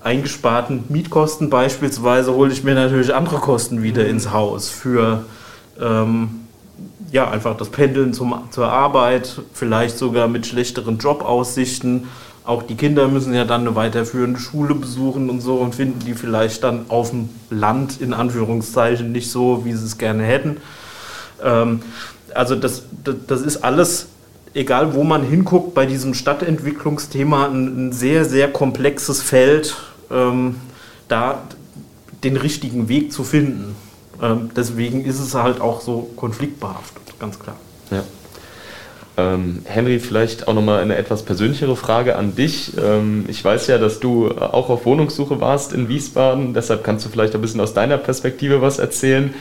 [0.01, 5.25] eingesparten Mietkosten beispielsweise hole ich mir natürlich andere Kosten wieder ins Haus für
[5.79, 6.41] ähm,
[7.11, 12.07] ja, einfach das Pendeln zum, zur Arbeit, vielleicht sogar mit schlechteren Jobaussichten.
[12.43, 16.13] Auch die Kinder müssen ja dann eine weiterführende Schule besuchen und so und finden die
[16.13, 20.57] vielleicht dann auf dem Land in Anführungszeichen nicht so, wie sie es gerne hätten.
[21.41, 21.81] Ähm,
[22.35, 24.07] also das, das, das, ist alles,
[24.53, 29.75] egal wo man hinguckt, bei diesem Stadtentwicklungsthema ein, ein sehr, sehr komplexes Feld,
[30.11, 30.55] ähm,
[31.07, 31.43] da
[32.23, 33.75] den richtigen Weg zu finden.
[34.21, 37.55] Ähm, deswegen ist es halt auch so konfliktbehaftet, ganz klar.
[37.91, 38.03] Ja.
[39.15, 42.71] Ähm, Henry, vielleicht auch nochmal eine etwas persönlichere Frage an dich.
[42.83, 47.09] Ähm, ich weiß ja, dass du auch auf Wohnungssuche warst in Wiesbaden, deshalb kannst du
[47.09, 49.33] vielleicht ein bisschen aus deiner Perspektive was erzählen.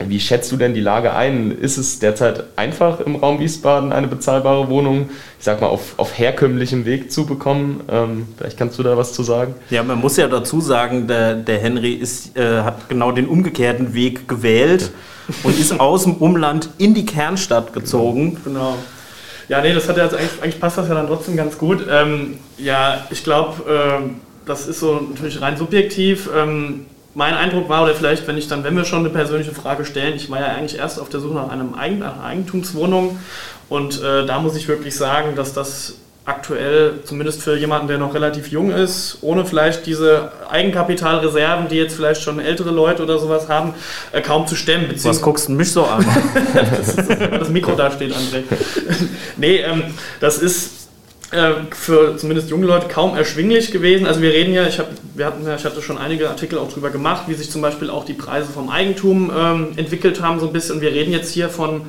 [0.00, 1.50] Wie schätzt du denn die Lage ein?
[1.50, 6.16] Ist es derzeit einfach im Raum Wiesbaden eine bezahlbare Wohnung, ich sag mal, auf, auf
[6.16, 7.80] herkömmlichem Weg zu bekommen?
[7.90, 9.54] Ähm, vielleicht kannst du da was zu sagen?
[9.70, 13.92] Ja, man muss ja dazu sagen, der, der Henry ist, äh, hat genau den umgekehrten
[13.92, 14.92] Weg gewählt
[15.42, 18.40] und ist aus dem Umland in die Kernstadt gezogen.
[18.44, 18.76] Genau.
[19.48, 21.86] Ja, nee, das hat ja jetzt eigentlich, eigentlich passt das ja dann trotzdem ganz gut.
[21.90, 24.10] Ähm, ja, ich glaube, äh,
[24.46, 26.28] das ist so natürlich rein subjektiv.
[26.36, 29.84] Ähm, mein Eindruck war, oder vielleicht, wenn ich dann, wenn wir schon eine persönliche Frage
[29.84, 33.18] stellen, ich war ja eigentlich erst auf der Suche nach einem Eigen, einer Eigentumswohnung
[33.68, 35.94] und äh, da muss ich wirklich sagen, dass das
[36.28, 41.96] aktuell, zumindest für jemanden, der noch relativ jung ist, ohne vielleicht diese Eigenkapitalreserven, die jetzt
[41.96, 43.72] vielleicht schon ältere Leute oder sowas haben,
[44.12, 44.90] äh, kaum zu stemmen.
[45.02, 46.04] Was guckst du mich so an?
[46.54, 48.42] das, ist, das Mikro da steht, André.
[49.38, 49.84] nee, ähm,
[50.20, 50.77] das ist
[51.30, 54.06] für zumindest junge Leute kaum erschwinglich gewesen.
[54.06, 56.88] Also wir reden ja, ich, hab, wir hatten ich hatte schon einige Artikel auch darüber
[56.88, 60.54] gemacht, wie sich zum Beispiel auch die Preise vom Eigentum ähm, entwickelt haben so ein
[60.54, 60.80] bisschen.
[60.80, 61.82] Wir reden jetzt hier von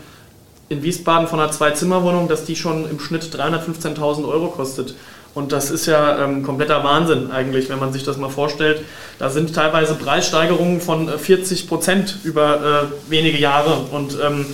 [0.68, 4.94] in Wiesbaden von einer Zwei-Zimmer-Wohnung, dass die schon im Schnitt 315.000 Euro kostet.
[5.34, 8.82] Und das ist ja ähm, kompletter Wahnsinn eigentlich, wenn man sich das mal vorstellt.
[9.20, 13.86] Da sind teilweise Preissteigerungen von 40 äh, Prozent über äh, wenige Jahre.
[13.92, 14.46] Und ähm,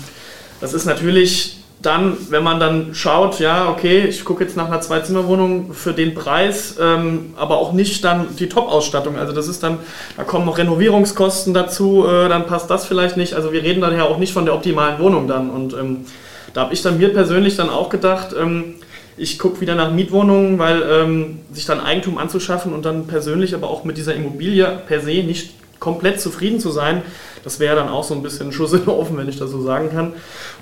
[0.62, 4.82] das ist natürlich dann, wenn man dann schaut, ja, okay, ich gucke jetzt nach einer
[4.82, 9.18] Zwei-Zimmer-Wohnung für den Preis, ähm, aber auch nicht dann die Top-Ausstattung.
[9.18, 9.80] Also das ist dann,
[10.18, 13.34] da kommen noch Renovierungskosten dazu, äh, dann passt das vielleicht nicht.
[13.34, 15.50] Also wir reden dann ja auch nicht von der optimalen Wohnung dann.
[15.50, 16.06] Und ähm,
[16.54, 18.76] da habe ich dann mir persönlich dann auch gedacht, ähm,
[19.18, 23.70] ich gucke wieder nach Mietwohnungen, weil ähm, sich dann Eigentum anzuschaffen und dann persönlich aber
[23.70, 27.04] auch mit dieser Immobilie per se nicht komplett zufrieden zu sein,
[27.46, 29.62] das wäre dann auch so ein bisschen Schuss in den Ofen, wenn ich das so
[29.62, 30.14] sagen kann.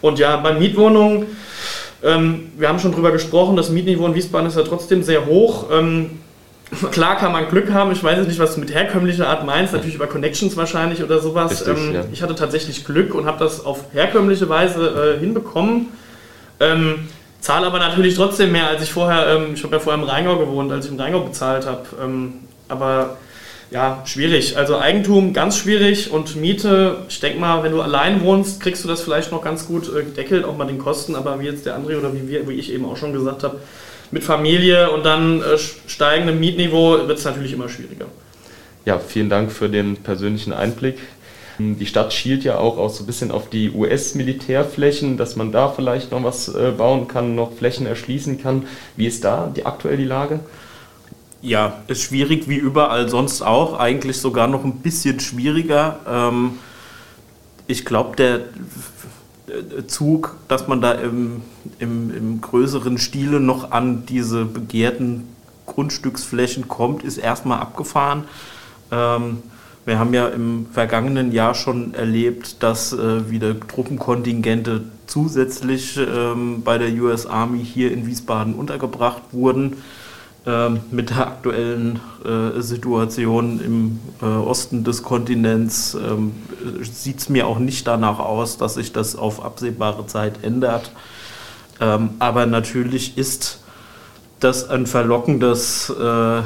[0.02, 1.26] Und ja, bei Mietwohnungen,
[2.04, 5.68] ähm, wir haben schon drüber gesprochen, das Mietniveau in Wiesbaden ist ja trotzdem sehr hoch.
[5.72, 6.20] Ähm,
[6.92, 9.72] klar kann man Glück haben, ich weiß jetzt nicht, was du mit herkömmlicher Art meinst,
[9.72, 11.66] natürlich über Connections wahrscheinlich oder sowas.
[11.66, 12.02] Ähm, ja.
[12.12, 15.88] Ich hatte tatsächlich Glück und habe das auf herkömmliche Weise äh, hinbekommen.
[16.60, 17.08] Ähm,
[17.40, 20.38] zahle aber natürlich trotzdem mehr, als ich vorher, ähm, ich habe ja vorher im Rheingau
[20.38, 21.84] gewohnt, als ich im Rheingau bezahlt habe.
[22.04, 22.34] Ähm,
[22.68, 23.18] aber
[23.74, 24.56] ja, schwierig.
[24.56, 28.88] Also Eigentum ganz schwierig und Miete, ich denke mal, wenn du allein wohnst, kriegst du
[28.88, 31.76] das vielleicht noch ganz gut äh, gedeckelt, auch mal den Kosten, aber wie jetzt der
[31.76, 33.60] André oder wie, wir, wie ich eben auch schon gesagt habe,
[34.12, 35.58] mit Familie und dann äh,
[35.88, 38.06] steigendem Mietniveau wird es natürlich immer schwieriger.
[38.86, 41.00] Ja, vielen Dank für den persönlichen Einblick.
[41.58, 45.70] Die Stadt schielt ja auch, auch so ein bisschen auf die US-Militärflächen, dass man da
[45.70, 48.68] vielleicht noch was äh, bauen kann, noch Flächen erschließen kann.
[48.98, 50.42] Wie ist da die aktuell die Lage?
[51.44, 56.00] Ja, ist schwierig wie überall sonst auch, eigentlich sogar noch ein bisschen schwieriger.
[56.08, 56.52] Ähm,
[57.68, 58.40] ich glaube, der
[59.88, 61.42] Zug, dass man da im,
[61.80, 65.28] im, im, größeren Stile noch an diese begehrten
[65.66, 68.24] Grundstücksflächen kommt, ist erstmal abgefahren.
[68.90, 69.44] Ähm,
[69.84, 76.78] wir haben ja im vergangenen Jahr schon erlebt, dass äh, wieder Truppenkontingente zusätzlich ähm, bei
[76.78, 79.76] der US Army hier in Wiesbaden untergebracht wurden.
[80.46, 86.34] Ähm, mit der aktuellen äh, Situation im äh, Osten des Kontinents ähm,
[86.82, 90.92] sieht es mir auch nicht danach aus, dass sich das auf absehbare Zeit ändert.
[91.80, 93.62] Ähm, aber natürlich ist
[94.42, 96.42] das ein verlockendes, äh,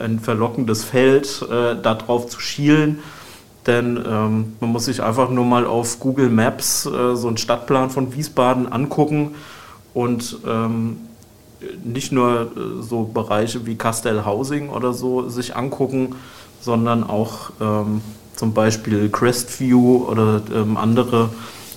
[0.00, 2.98] ein verlockendes Feld, äh, darauf zu schielen.
[3.64, 7.90] Denn ähm, man muss sich einfach nur mal auf Google Maps äh, so einen Stadtplan
[7.90, 9.36] von Wiesbaden angucken
[9.94, 10.98] und ähm,
[11.84, 16.16] nicht nur äh, so Bereiche wie Castell Housing oder so sich angucken,
[16.60, 18.00] sondern auch ähm,
[18.34, 21.30] zum Beispiel Crestview oder ähm, andere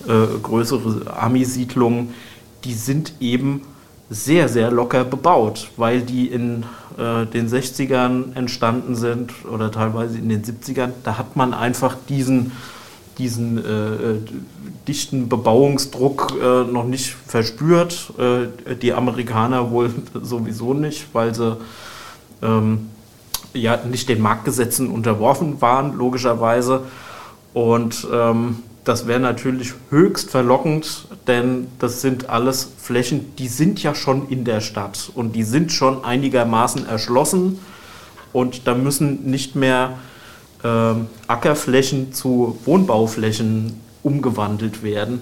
[0.08, 2.14] äh, größere Army-Siedlungen,
[2.64, 3.62] die sind eben
[4.10, 6.64] sehr, sehr locker bebaut, weil die in
[6.98, 10.92] äh, den 60ern entstanden sind oder teilweise in den 70ern.
[11.04, 12.52] Da hat man einfach diesen
[13.20, 14.20] diesen äh, äh,
[14.88, 18.14] dichten Bebauungsdruck äh, noch nicht verspürt.
[18.18, 21.58] Äh, die Amerikaner wohl sowieso nicht, weil sie
[22.42, 22.90] ähm,
[23.54, 26.84] ja nicht den Marktgesetzen unterworfen waren, logischerweise.
[27.54, 33.94] Und ähm, das wäre natürlich höchst verlockend, denn das sind alles Flächen, die sind ja
[33.94, 37.60] schon in der Stadt und die sind schon einigermaßen erschlossen
[38.34, 39.98] und da müssen nicht mehr
[40.64, 40.94] äh,
[41.28, 45.22] Ackerflächen zu Wohnbauflächen umgewandelt werden.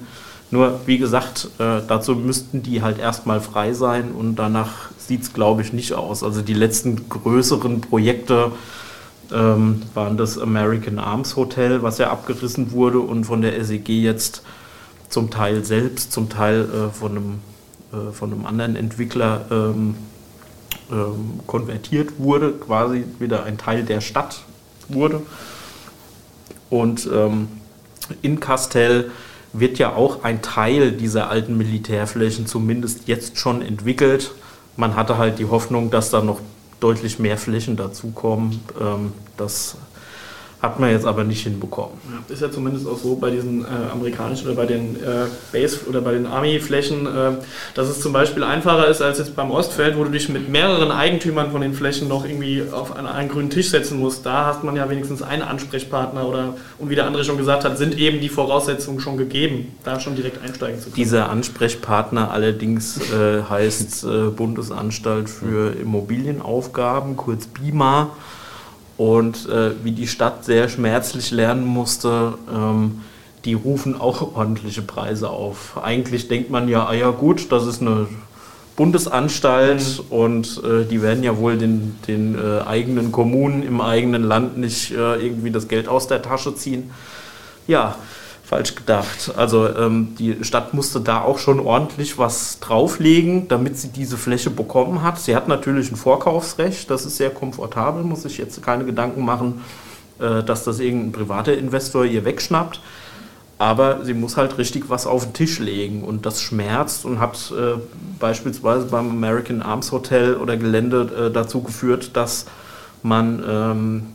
[0.49, 5.33] Nur, wie gesagt, äh, dazu müssten die halt erstmal frei sein und danach sieht es,
[5.33, 6.23] glaube ich, nicht aus.
[6.23, 8.53] Also die letzten größeren Projekte
[9.31, 14.41] ähm, waren das American Arms Hotel, was ja abgerissen wurde und von der SEG jetzt
[15.09, 17.39] zum Teil selbst, zum Teil äh, von, einem,
[17.91, 19.95] äh, von einem anderen Entwickler ähm,
[20.89, 24.43] ähm, konvertiert wurde, quasi wieder ein Teil der Stadt
[24.89, 25.21] wurde.
[26.69, 27.47] Und ähm,
[28.21, 29.11] in Castell
[29.53, 34.31] wird ja auch ein Teil dieser alten Militärflächen zumindest jetzt schon entwickelt.
[34.75, 36.41] Man hatte halt die Hoffnung, dass da noch
[36.79, 38.59] deutlich mehr Flächen dazukommen.
[38.79, 39.77] Ähm, das
[40.61, 41.97] hat man jetzt aber nicht hinbekommen.
[42.11, 45.81] Ja, ist ja zumindest auch so bei diesen äh, amerikanischen oder bei den äh, Base-
[45.87, 47.31] oder bei den Army-Flächen, äh,
[47.75, 50.91] dass es zum Beispiel einfacher ist als jetzt beim Ostfeld, wo du dich mit mehreren
[50.91, 54.25] Eigentümern von den Flächen noch irgendwie auf einen, einen grünen Tisch setzen musst.
[54.25, 57.77] Da hast man ja wenigstens einen Ansprechpartner oder, und wie der andere schon gesagt hat,
[57.77, 60.95] sind eben die Voraussetzungen schon gegeben, da schon direkt einsteigen zu können.
[60.95, 68.09] Dieser Ansprechpartner allerdings äh, heißt äh, Bundesanstalt für Immobilienaufgaben, kurz BIMA
[68.97, 73.01] und äh, wie die Stadt sehr schmerzlich lernen musste, ähm,
[73.45, 75.79] die rufen auch ordentliche Preise auf.
[75.81, 78.07] Eigentlich denkt man ja, ah ja gut, das ist eine
[78.75, 80.17] Bundesanstalt mhm.
[80.17, 84.91] und äh, die werden ja wohl den, den äh, eigenen Kommunen im eigenen Land nicht
[84.91, 86.91] äh, irgendwie das Geld aus der Tasche ziehen.
[87.67, 87.95] Ja,
[88.47, 89.33] falsch gedacht.
[89.35, 94.49] Also ähm, die Stadt musste da auch schon ordentlich was drauflegen, damit sie diese Fläche
[94.49, 95.19] bekommen hat.
[95.19, 99.61] Sie hat natürlich ein Vorkaufsrecht, das ist sehr komfortabel, muss sich jetzt keine Gedanken machen,
[100.19, 102.79] äh, dass das irgendein privater Investor ihr wegschnappt.
[103.57, 107.51] Aber sie muss halt richtig was auf den Tisch legen und das schmerzt und hat
[107.51, 107.77] äh,
[108.17, 112.45] beispielsweise beim American Arms Hotel oder Gelände äh, dazu geführt, dass
[113.03, 114.05] man ähm,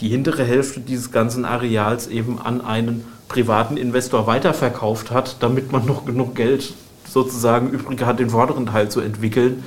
[0.00, 5.86] die hintere Hälfte dieses ganzen Areals eben an einen privaten Investor weiterverkauft hat, damit man
[5.86, 6.74] noch genug Geld
[7.08, 9.64] sozusagen übrig hat, den vorderen Teil zu entwickeln.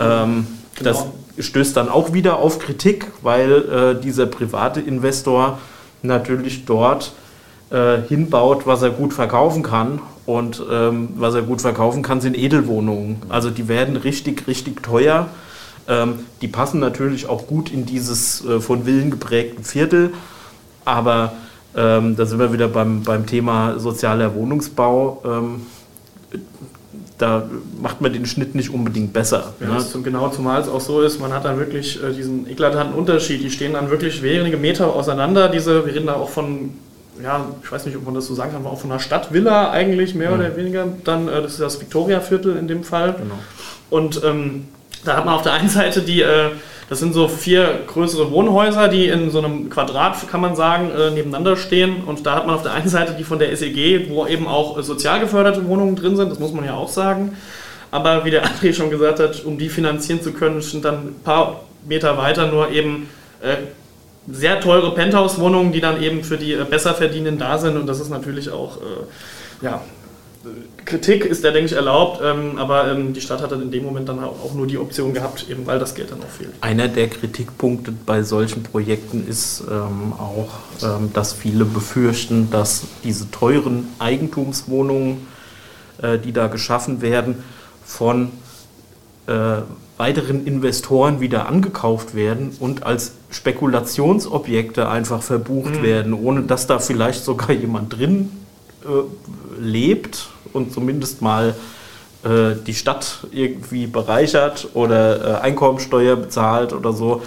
[0.00, 0.90] Ähm, genau.
[0.90, 1.06] Das
[1.38, 3.52] stößt dann auch wieder auf Kritik, weil
[3.96, 5.58] äh, dieser private Investor
[6.02, 7.12] natürlich dort
[7.70, 10.00] äh, hinbaut, was er gut verkaufen kann.
[10.26, 13.22] Und ähm, was er gut verkaufen kann, sind Edelwohnungen.
[13.30, 15.28] Also die werden richtig, richtig teuer.
[15.88, 20.12] Ähm, die passen natürlich auch gut in dieses äh, von Villen geprägten Viertel.
[20.84, 21.32] Aber
[21.76, 25.22] ähm, da sind wir wieder beim, beim Thema sozialer Wohnungsbau.
[25.24, 25.66] Ähm,
[27.18, 27.48] da
[27.80, 29.52] macht man den Schnitt nicht unbedingt besser.
[29.60, 29.78] Ja, ne?
[29.78, 33.42] zum, genau, zumal es auch so ist, man hat dann wirklich äh, diesen eklatanten Unterschied.
[33.42, 35.48] Die stehen dann wirklich wenige Meter auseinander.
[35.48, 36.70] Diese, wir reden da auch von,
[37.22, 39.70] ja, ich weiß nicht, ob man das so sagen kann, aber auch von einer Stadtvilla
[39.70, 40.38] eigentlich, mehr mhm.
[40.38, 40.86] oder weniger.
[41.04, 43.16] Dann, äh, das ist das Victoria-Viertel in dem Fall.
[43.18, 43.38] Genau.
[43.90, 44.68] Und ähm,
[45.04, 46.50] da hat man auf der einen Seite die, äh,
[46.88, 51.10] das sind so vier größere Wohnhäuser, die in so einem Quadrat, kann man sagen, äh,
[51.10, 52.04] nebeneinander stehen.
[52.04, 54.78] Und da hat man auf der einen Seite die von der SEG, wo eben auch
[54.78, 57.36] äh, sozial geförderte Wohnungen drin sind, das muss man ja auch sagen.
[57.90, 61.20] Aber wie der André schon gesagt hat, um die finanzieren zu können, sind dann ein
[61.24, 63.08] paar Meter weiter nur eben
[64.30, 67.76] sehr teure Penthouse-Wohnungen, die dann eben für die äh, Besserverdienenden da sind.
[67.76, 68.78] Und das ist natürlich auch
[69.62, 69.80] ja,
[70.84, 73.84] Kritik ist da, denke ich, erlaubt, ähm, aber ähm, die Stadt hat dann in dem
[73.84, 76.52] Moment dann auch nur die Option gehabt, eben weil das Geld dann auch fehlt.
[76.60, 80.48] Einer der Kritikpunkte bei solchen Projekten ist ähm, auch,
[80.82, 85.26] ähm, dass viele befürchten, dass diese teuren Eigentumswohnungen,
[86.00, 87.42] äh, die da geschaffen werden,
[87.84, 88.30] von
[89.26, 89.62] äh,
[89.96, 95.82] weiteren Investoren wieder angekauft werden und als Spekulationsobjekte einfach verbucht mhm.
[95.82, 98.30] werden, ohne dass da vielleicht sogar jemand drin
[98.84, 101.54] äh, lebt und zumindest mal
[102.24, 107.22] äh, die Stadt irgendwie bereichert oder äh, Einkommensteuer bezahlt oder so,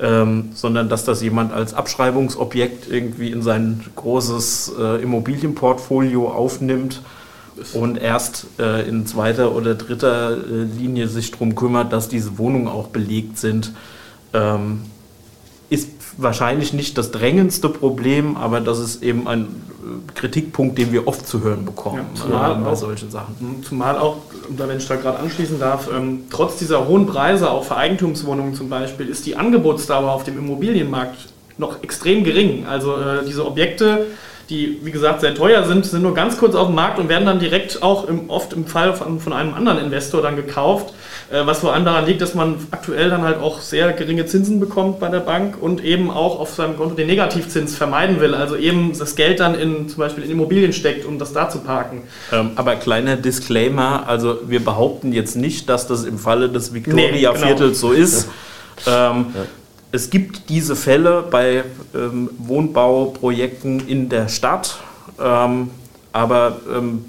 [0.00, 7.02] ähm, sondern dass das jemand als Abschreibungsobjekt irgendwie in sein großes äh, Immobilienportfolio aufnimmt
[7.74, 12.88] und erst äh, in zweiter oder dritter Linie sich darum kümmert, dass diese Wohnungen auch
[12.88, 13.72] belegt sind.
[14.32, 14.84] Ähm,
[16.16, 21.26] wahrscheinlich nicht das drängendste Problem, aber das ist eben ein äh, Kritikpunkt, den wir oft
[21.26, 23.62] zu hören bekommen ja, zumal äh, bei auch, solchen Sachen.
[23.66, 24.16] Zumal auch,
[24.48, 28.68] wenn ich da gerade anschließen darf, ähm, trotz dieser hohen Preise, auch für Eigentumswohnungen zum
[28.68, 32.66] Beispiel, ist die Angebotsdauer auf dem Immobilienmarkt noch extrem gering.
[32.66, 34.06] Also äh, diese Objekte,
[34.48, 37.26] die wie gesagt sehr teuer sind, sind nur ganz kurz auf dem Markt und werden
[37.26, 40.92] dann direkt auch im, oft im Fall von, von einem anderen Investor dann gekauft
[41.30, 44.98] was vor allem daran liegt, dass man aktuell dann halt auch sehr geringe Zinsen bekommt
[44.98, 48.34] bei der Bank und eben auch auf seinem Konto den Negativzins vermeiden will.
[48.34, 51.60] Also eben das Geld dann in zum Beispiel in Immobilien steckt, um das da zu
[51.60, 52.02] parken.
[52.32, 57.40] Ähm, aber kleiner Disclaimer, also wir behaupten jetzt nicht, dass das im Falle des Victoria-Viertels
[57.40, 57.72] nee, genau.
[57.74, 58.28] so ist.
[58.86, 59.46] Ähm, ja.
[59.92, 61.64] Es gibt diese Fälle bei
[61.94, 64.78] ähm, Wohnbauprojekten in der Stadt,
[65.20, 65.70] ähm,
[66.12, 67.04] aber ähm,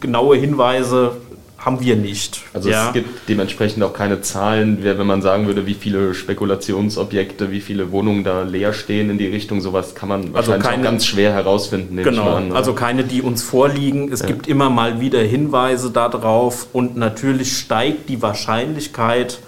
[0.00, 1.12] genaue Hinweise
[1.60, 2.42] haben wir nicht.
[2.54, 2.88] Also ja.
[2.88, 7.92] es gibt dementsprechend auch keine Zahlen, wenn man sagen würde, wie viele Spekulationsobjekte, wie viele
[7.92, 11.96] Wohnungen da leer stehen in die Richtung, sowas kann man also keine, ganz schwer herausfinden.
[12.02, 14.10] Genau, an, also keine, die uns vorliegen.
[14.10, 14.26] Es ja.
[14.26, 19.40] gibt immer mal wieder Hinweise darauf und natürlich steigt die Wahrscheinlichkeit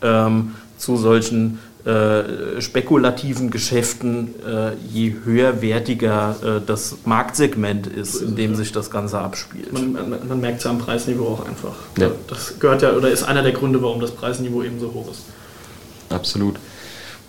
[0.00, 8.54] ähm, zu solchen äh, spekulativen Geschäften, äh, je höherwertiger äh, das Marktsegment ist, in dem
[8.54, 9.72] sich das Ganze abspielt.
[9.72, 11.74] Man, man, man merkt es ja am Preisniveau auch einfach.
[11.98, 12.12] Ja.
[12.28, 15.22] Das gehört ja oder ist einer der Gründe, warum das Preisniveau eben so hoch ist.
[16.08, 16.56] Absolut.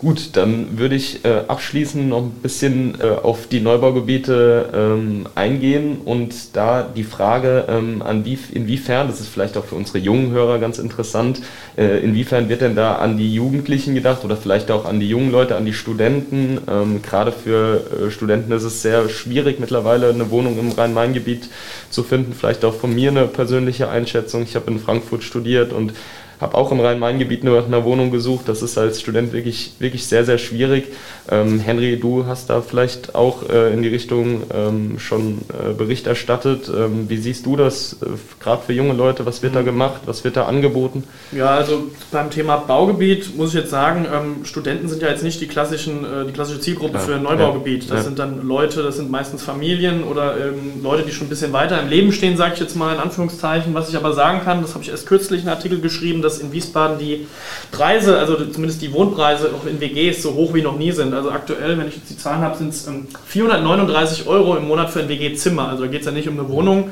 [0.03, 5.99] Gut, dann würde ich äh, abschließend noch ein bisschen äh, auf die Neubaugebiete ähm, eingehen
[6.03, 10.31] und da die Frage, ähm, an wie, inwiefern, das ist vielleicht auch für unsere jungen
[10.31, 11.41] Hörer ganz interessant,
[11.77, 15.31] äh, inwiefern wird denn da an die Jugendlichen gedacht oder vielleicht auch an die jungen
[15.31, 16.57] Leute, an die Studenten?
[16.69, 21.47] Ähm, gerade für äh, Studenten ist es sehr schwierig mittlerweile eine Wohnung im Rhein-Main-Gebiet
[21.89, 22.33] zu finden.
[22.33, 24.43] Vielleicht auch von mir eine persönliche Einschätzung.
[24.43, 25.93] Ich habe in Frankfurt studiert und
[26.39, 28.47] habe auch im Rhein-Main-Gebiet nach einer Wohnung gesucht.
[28.47, 30.87] Das ist als Student wirklich, wirklich sehr, sehr schwierig.
[31.29, 36.07] Ähm, Henry, du hast da vielleicht auch äh, in die Richtung ähm, schon äh, Bericht
[36.07, 36.69] erstattet.
[36.69, 38.07] Ähm, wie siehst du das, äh,
[38.41, 39.25] gerade für junge Leute?
[39.25, 39.65] Was wird da mhm.
[39.65, 40.01] gemacht?
[40.05, 41.03] Was wird da angeboten?
[41.31, 45.39] Ja, also beim Thema Baugebiet muss ich jetzt sagen, ähm, Studenten sind ja jetzt nicht
[45.39, 47.89] die, klassischen, äh, die klassische Zielgruppe ja, für ein Neubaugebiet.
[47.89, 48.03] Das ja.
[48.03, 51.81] sind dann Leute, das sind meistens Familien oder ähm, Leute, die schon ein bisschen weiter
[51.81, 53.73] im Leben stehen, sage ich jetzt mal in Anführungszeichen.
[53.73, 56.51] Was ich aber sagen kann, das habe ich erst kürzlich einen Artikel geschrieben, dass in
[56.51, 57.27] Wiesbaden die
[57.71, 61.13] Preise, also zumindest die Wohnpreise auch in WGs so hoch wie noch nie sind.
[61.13, 62.89] Also aktuell, wenn ich jetzt die Zahlen habe, sind es
[63.27, 65.69] 439 Euro im Monat für ein WG-Zimmer.
[65.69, 66.91] Also da geht es ja nicht um eine Wohnung.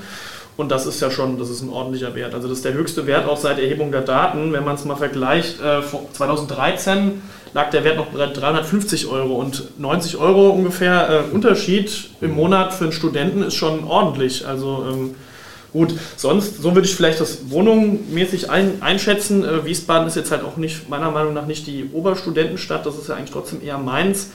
[0.58, 2.36] Und das ist ja schon, das ist ein ordentlicher Wert.
[2.36, 4.54] Also das ist der höchste Wert auch seit Erhebung der Daten.
[4.54, 7.12] Wenn man es mal vergleicht, 2013 äh,
[7.54, 12.74] lag der Wert noch bei 350 Euro und 90 Euro ungefähr äh, Unterschied im Monat
[12.74, 14.46] für einen Studenten ist schon ordentlich.
[14.46, 15.16] Also ähm,
[15.74, 19.46] Gut, sonst, so würde ich vielleicht das wohnungsmäßig ein, einschätzen.
[19.46, 23.08] Äh, Wiesbaden ist jetzt halt auch nicht, meiner Meinung nach, nicht die Oberstudentenstadt, das ist
[23.08, 24.32] ja eigentlich trotzdem eher Mainz.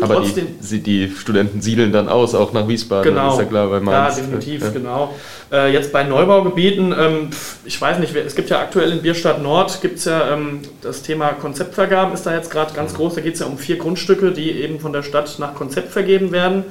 [0.00, 3.68] Aber trotzdem, die, die, Studenten siedeln dann aus, auch nach Wiesbaden, genau, ist ja klar,
[3.68, 4.18] bei Mainz.
[4.18, 4.70] Ja, definitiv, ja.
[4.70, 5.14] genau.
[5.50, 7.30] Äh, jetzt bei Neubaugebieten, ähm,
[7.64, 11.02] ich weiß nicht, es gibt ja aktuell in Bierstadt Nord, gibt es ja ähm, das
[11.02, 14.30] Thema Konzeptvergaben, ist da jetzt gerade ganz groß, da geht es ja um vier Grundstücke,
[14.30, 16.64] die eben von der Stadt nach Konzept vergeben werden.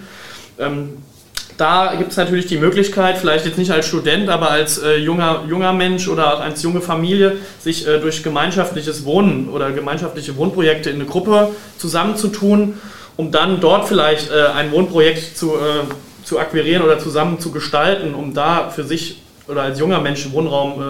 [0.57, 0.93] Ähm,
[1.59, 5.43] da gibt es natürlich die Möglichkeit, vielleicht jetzt nicht als Student, aber als äh, junger,
[5.49, 10.95] junger Mensch oder als junge Familie, sich äh, durch gemeinschaftliches Wohnen oder gemeinschaftliche Wohnprojekte in
[10.95, 12.75] eine Gruppe zusammenzutun,
[13.17, 15.83] um dann dort vielleicht äh, ein Wohnprojekt zu, äh,
[16.23, 20.81] zu akquirieren oder zusammen zu gestalten, um da für sich oder als junger Mensch Wohnraum
[20.81, 20.85] äh,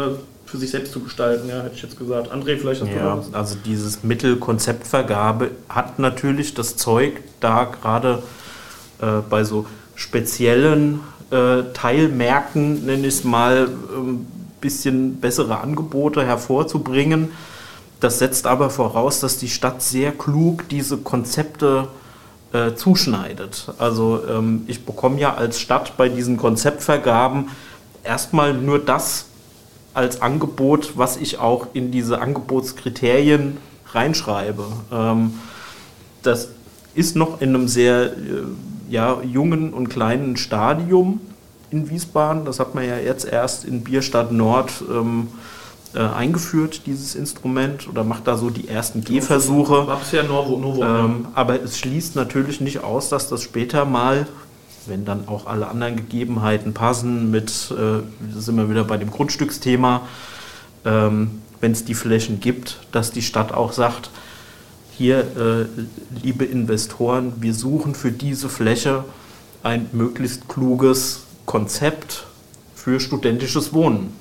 [0.45, 2.31] für sich selbst zu gestalten, ja, hätte ich jetzt gesagt.
[2.31, 8.21] André, vielleicht hast ja, du Also dieses Mittel Konzeptvergabe hat natürlich das Zeug, da gerade
[9.01, 9.65] äh, bei so
[9.99, 14.27] speziellen äh, Teilmärkten, nenne ich es mal, ein ähm,
[14.61, 17.31] bisschen bessere Angebote hervorzubringen.
[17.99, 21.89] Das setzt aber voraus, dass die Stadt sehr klug diese Konzepte
[22.53, 23.73] äh, zuschneidet.
[23.77, 27.49] Also ähm, ich bekomme ja als Stadt bei diesen Konzeptvergaben
[28.03, 29.25] erstmal nur das
[29.93, 33.57] als Angebot, was ich auch in diese Angebotskriterien
[33.91, 34.65] reinschreibe.
[34.93, 35.33] Ähm,
[36.23, 36.49] das
[36.95, 38.15] ist noch in einem sehr äh,
[38.89, 41.21] ja, jungen und kleinen Stadium
[41.71, 42.45] in Wiesbaden.
[42.45, 45.27] Das hat man ja jetzt erst in Bierstadt Nord ähm,
[45.93, 49.87] äh, eingeführt, dieses Instrument, oder macht da so die ersten Gehversuche.
[49.87, 54.27] War bisher Novo, Novo ähm, aber es schließt natürlich nicht aus, dass das später mal,
[54.85, 58.01] wenn dann auch alle anderen Gegebenheiten passen, mit, äh,
[58.37, 60.01] sind wir wieder bei dem Grundstücksthema,
[60.85, 64.11] ähm, wenn es die Flächen gibt, dass die Stadt auch sagt,
[64.99, 65.65] hier, äh,
[66.21, 69.05] liebe Investoren, wir suchen für diese Fläche
[69.63, 72.27] ein möglichst kluges Konzept
[72.75, 74.11] für studentisches Wohnen.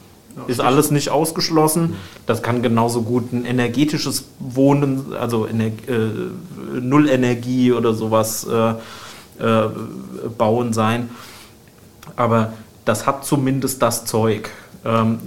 [0.47, 1.97] Ist alles nicht ausgeschlossen.
[2.27, 8.75] Das kann genauso gut ein energetisches Wohnen, also Ener äh, Nullenergie oder sowas äh,
[9.45, 9.69] äh,
[10.39, 11.11] bauen sein.
[12.15, 12.53] Aber
[12.85, 14.49] das hat zumindest das Zeug.
[14.85, 15.19] Ähm,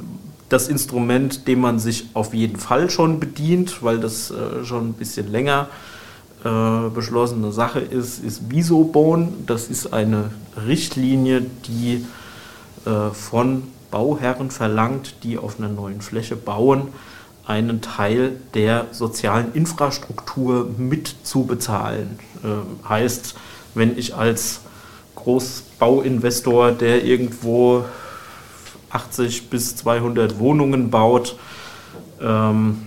[0.52, 4.94] das Instrument, dem man sich auf jeden Fall schon bedient, weil das äh, schon ein
[4.94, 5.68] bisschen länger
[6.44, 9.46] äh, beschlossene Sache ist, ist Bisobon.
[9.46, 10.32] Das ist eine
[10.68, 12.06] Richtlinie, die
[12.86, 16.90] äh, von Bauherren verlangt, die auf einer neuen Fläche bauen,
[17.46, 21.48] einen Teil der sozialen Infrastruktur mit zu.
[21.50, 23.36] Äh, heißt,
[23.74, 24.62] wenn ich als
[25.16, 27.86] Großbauinvestor, der irgendwo
[28.92, 31.36] 80 bis 200 Wohnungen baut,
[32.22, 32.78] ähm,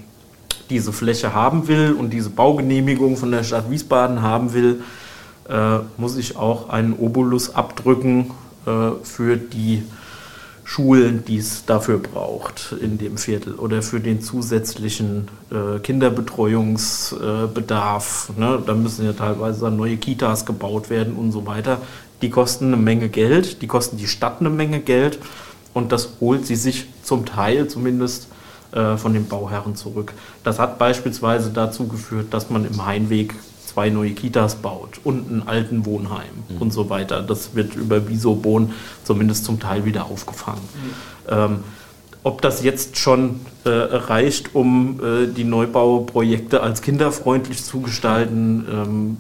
[0.71, 4.83] diese Fläche haben will und diese Baugenehmigung von der Stadt Wiesbaden haben will,
[5.49, 8.31] äh, muss ich auch einen Obolus abdrücken
[8.67, 9.83] äh, für die
[10.67, 18.31] Schulen, die es dafür braucht in dem Viertel oder für den zusätzlichen äh, Kinderbetreuungsbedarf.
[18.39, 18.63] Ne?
[18.65, 21.83] Da müssen ja teilweise neue Kitas gebaut werden und so weiter.
[22.23, 25.19] Die kosten eine Menge Geld, die kosten die Stadt eine Menge Geld
[25.75, 28.29] und das holt sie sich zum Teil zumindest
[28.73, 30.15] äh, von den Bauherren zurück.
[30.43, 33.35] Das hat beispielsweise dazu geführt, dass man im Heimweg
[33.67, 36.63] zwei neue Kitas baut und einen alten Wohnheim mhm.
[36.63, 37.23] und so weiter.
[37.23, 38.73] Das wird über Visobon
[39.03, 40.63] zumindest zum Teil wieder aufgefangen.
[40.75, 41.33] Mhm.
[41.33, 41.59] Ähm,
[42.23, 49.19] ob das jetzt schon äh, reicht, um äh, die Neubauprojekte als kinderfreundlich zu gestalten, ähm,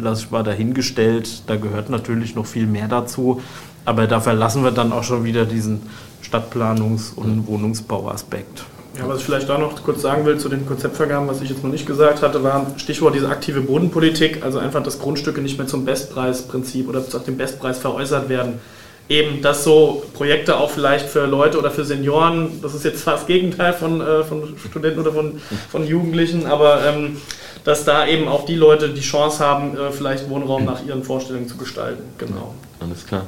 [0.00, 1.42] lasse ich mal dahingestellt.
[1.48, 3.42] Da gehört natürlich noch viel mehr dazu.
[3.84, 5.82] Aber da verlassen wir dann auch schon wieder diesen
[6.22, 8.64] Stadtplanungs- und Wohnungsbauaspekt.
[8.98, 11.64] Ja, was ich vielleicht da noch kurz sagen will zu den Konzeptvergaben, was ich jetzt
[11.64, 15.66] noch nicht gesagt hatte, war Stichwort diese aktive Bodenpolitik, also einfach, dass Grundstücke nicht mehr
[15.66, 18.60] zum Bestpreisprinzip oder nach dem Bestpreis veräußert werden.
[19.08, 23.22] eben, dass so Projekte auch vielleicht für Leute oder für Senioren, das ist jetzt fast
[23.22, 27.18] das Gegenteil von, äh, von Studenten oder von, von Jugendlichen, aber ähm,
[27.64, 31.48] dass da eben auch die Leute die Chance haben, äh, vielleicht Wohnraum nach ihren Vorstellungen
[31.48, 32.02] zu gestalten.
[32.16, 32.54] Genau.
[32.80, 33.26] Alles klar.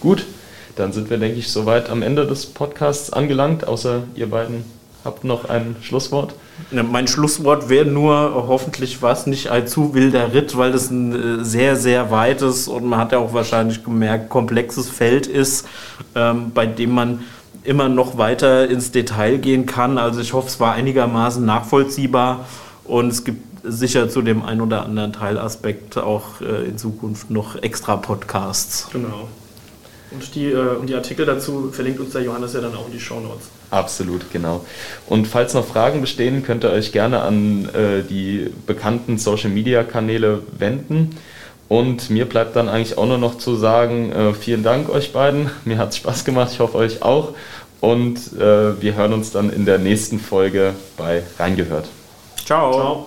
[0.00, 0.26] Gut,
[0.76, 4.64] dann sind wir, denke ich, soweit am Ende des Podcasts angelangt, außer ihr beiden
[5.04, 6.34] habt noch ein Schlusswort.
[6.70, 10.90] Ja, mein Schlusswort wäre nur, hoffentlich war es nicht ein zu wilder Ritt, weil das
[10.90, 15.66] ein äh, sehr, sehr weites und man hat ja auch wahrscheinlich gemerkt, komplexes Feld ist,
[16.14, 17.20] ähm, bei dem man
[17.62, 19.98] immer noch weiter ins Detail gehen kann.
[19.98, 22.46] Also ich hoffe, es war einigermaßen nachvollziehbar
[22.84, 27.56] und es gibt sicher zu dem ein oder anderen Teilaspekt auch äh, in Zukunft noch
[27.62, 28.88] extra Podcasts.
[28.92, 29.28] Genau.
[30.10, 32.92] Und die, äh, und die Artikel dazu verlinkt uns der Johannes ja dann auch in
[32.92, 33.48] die Show Notes.
[33.70, 34.64] Absolut, genau.
[35.06, 41.16] Und falls noch Fragen bestehen, könnt ihr euch gerne an äh, die bekannten Social-Media-Kanäle wenden.
[41.68, 45.50] Und mir bleibt dann eigentlich auch nur noch zu sagen, äh, vielen Dank euch beiden.
[45.64, 47.34] Mir hat es Spaß gemacht, ich hoffe euch auch.
[47.80, 51.88] Und äh, wir hören uns dann in der nächsten Folge bei Reingehört.
[52.44, 52.72] Ciao.
[52.72, 53.06] Ciao.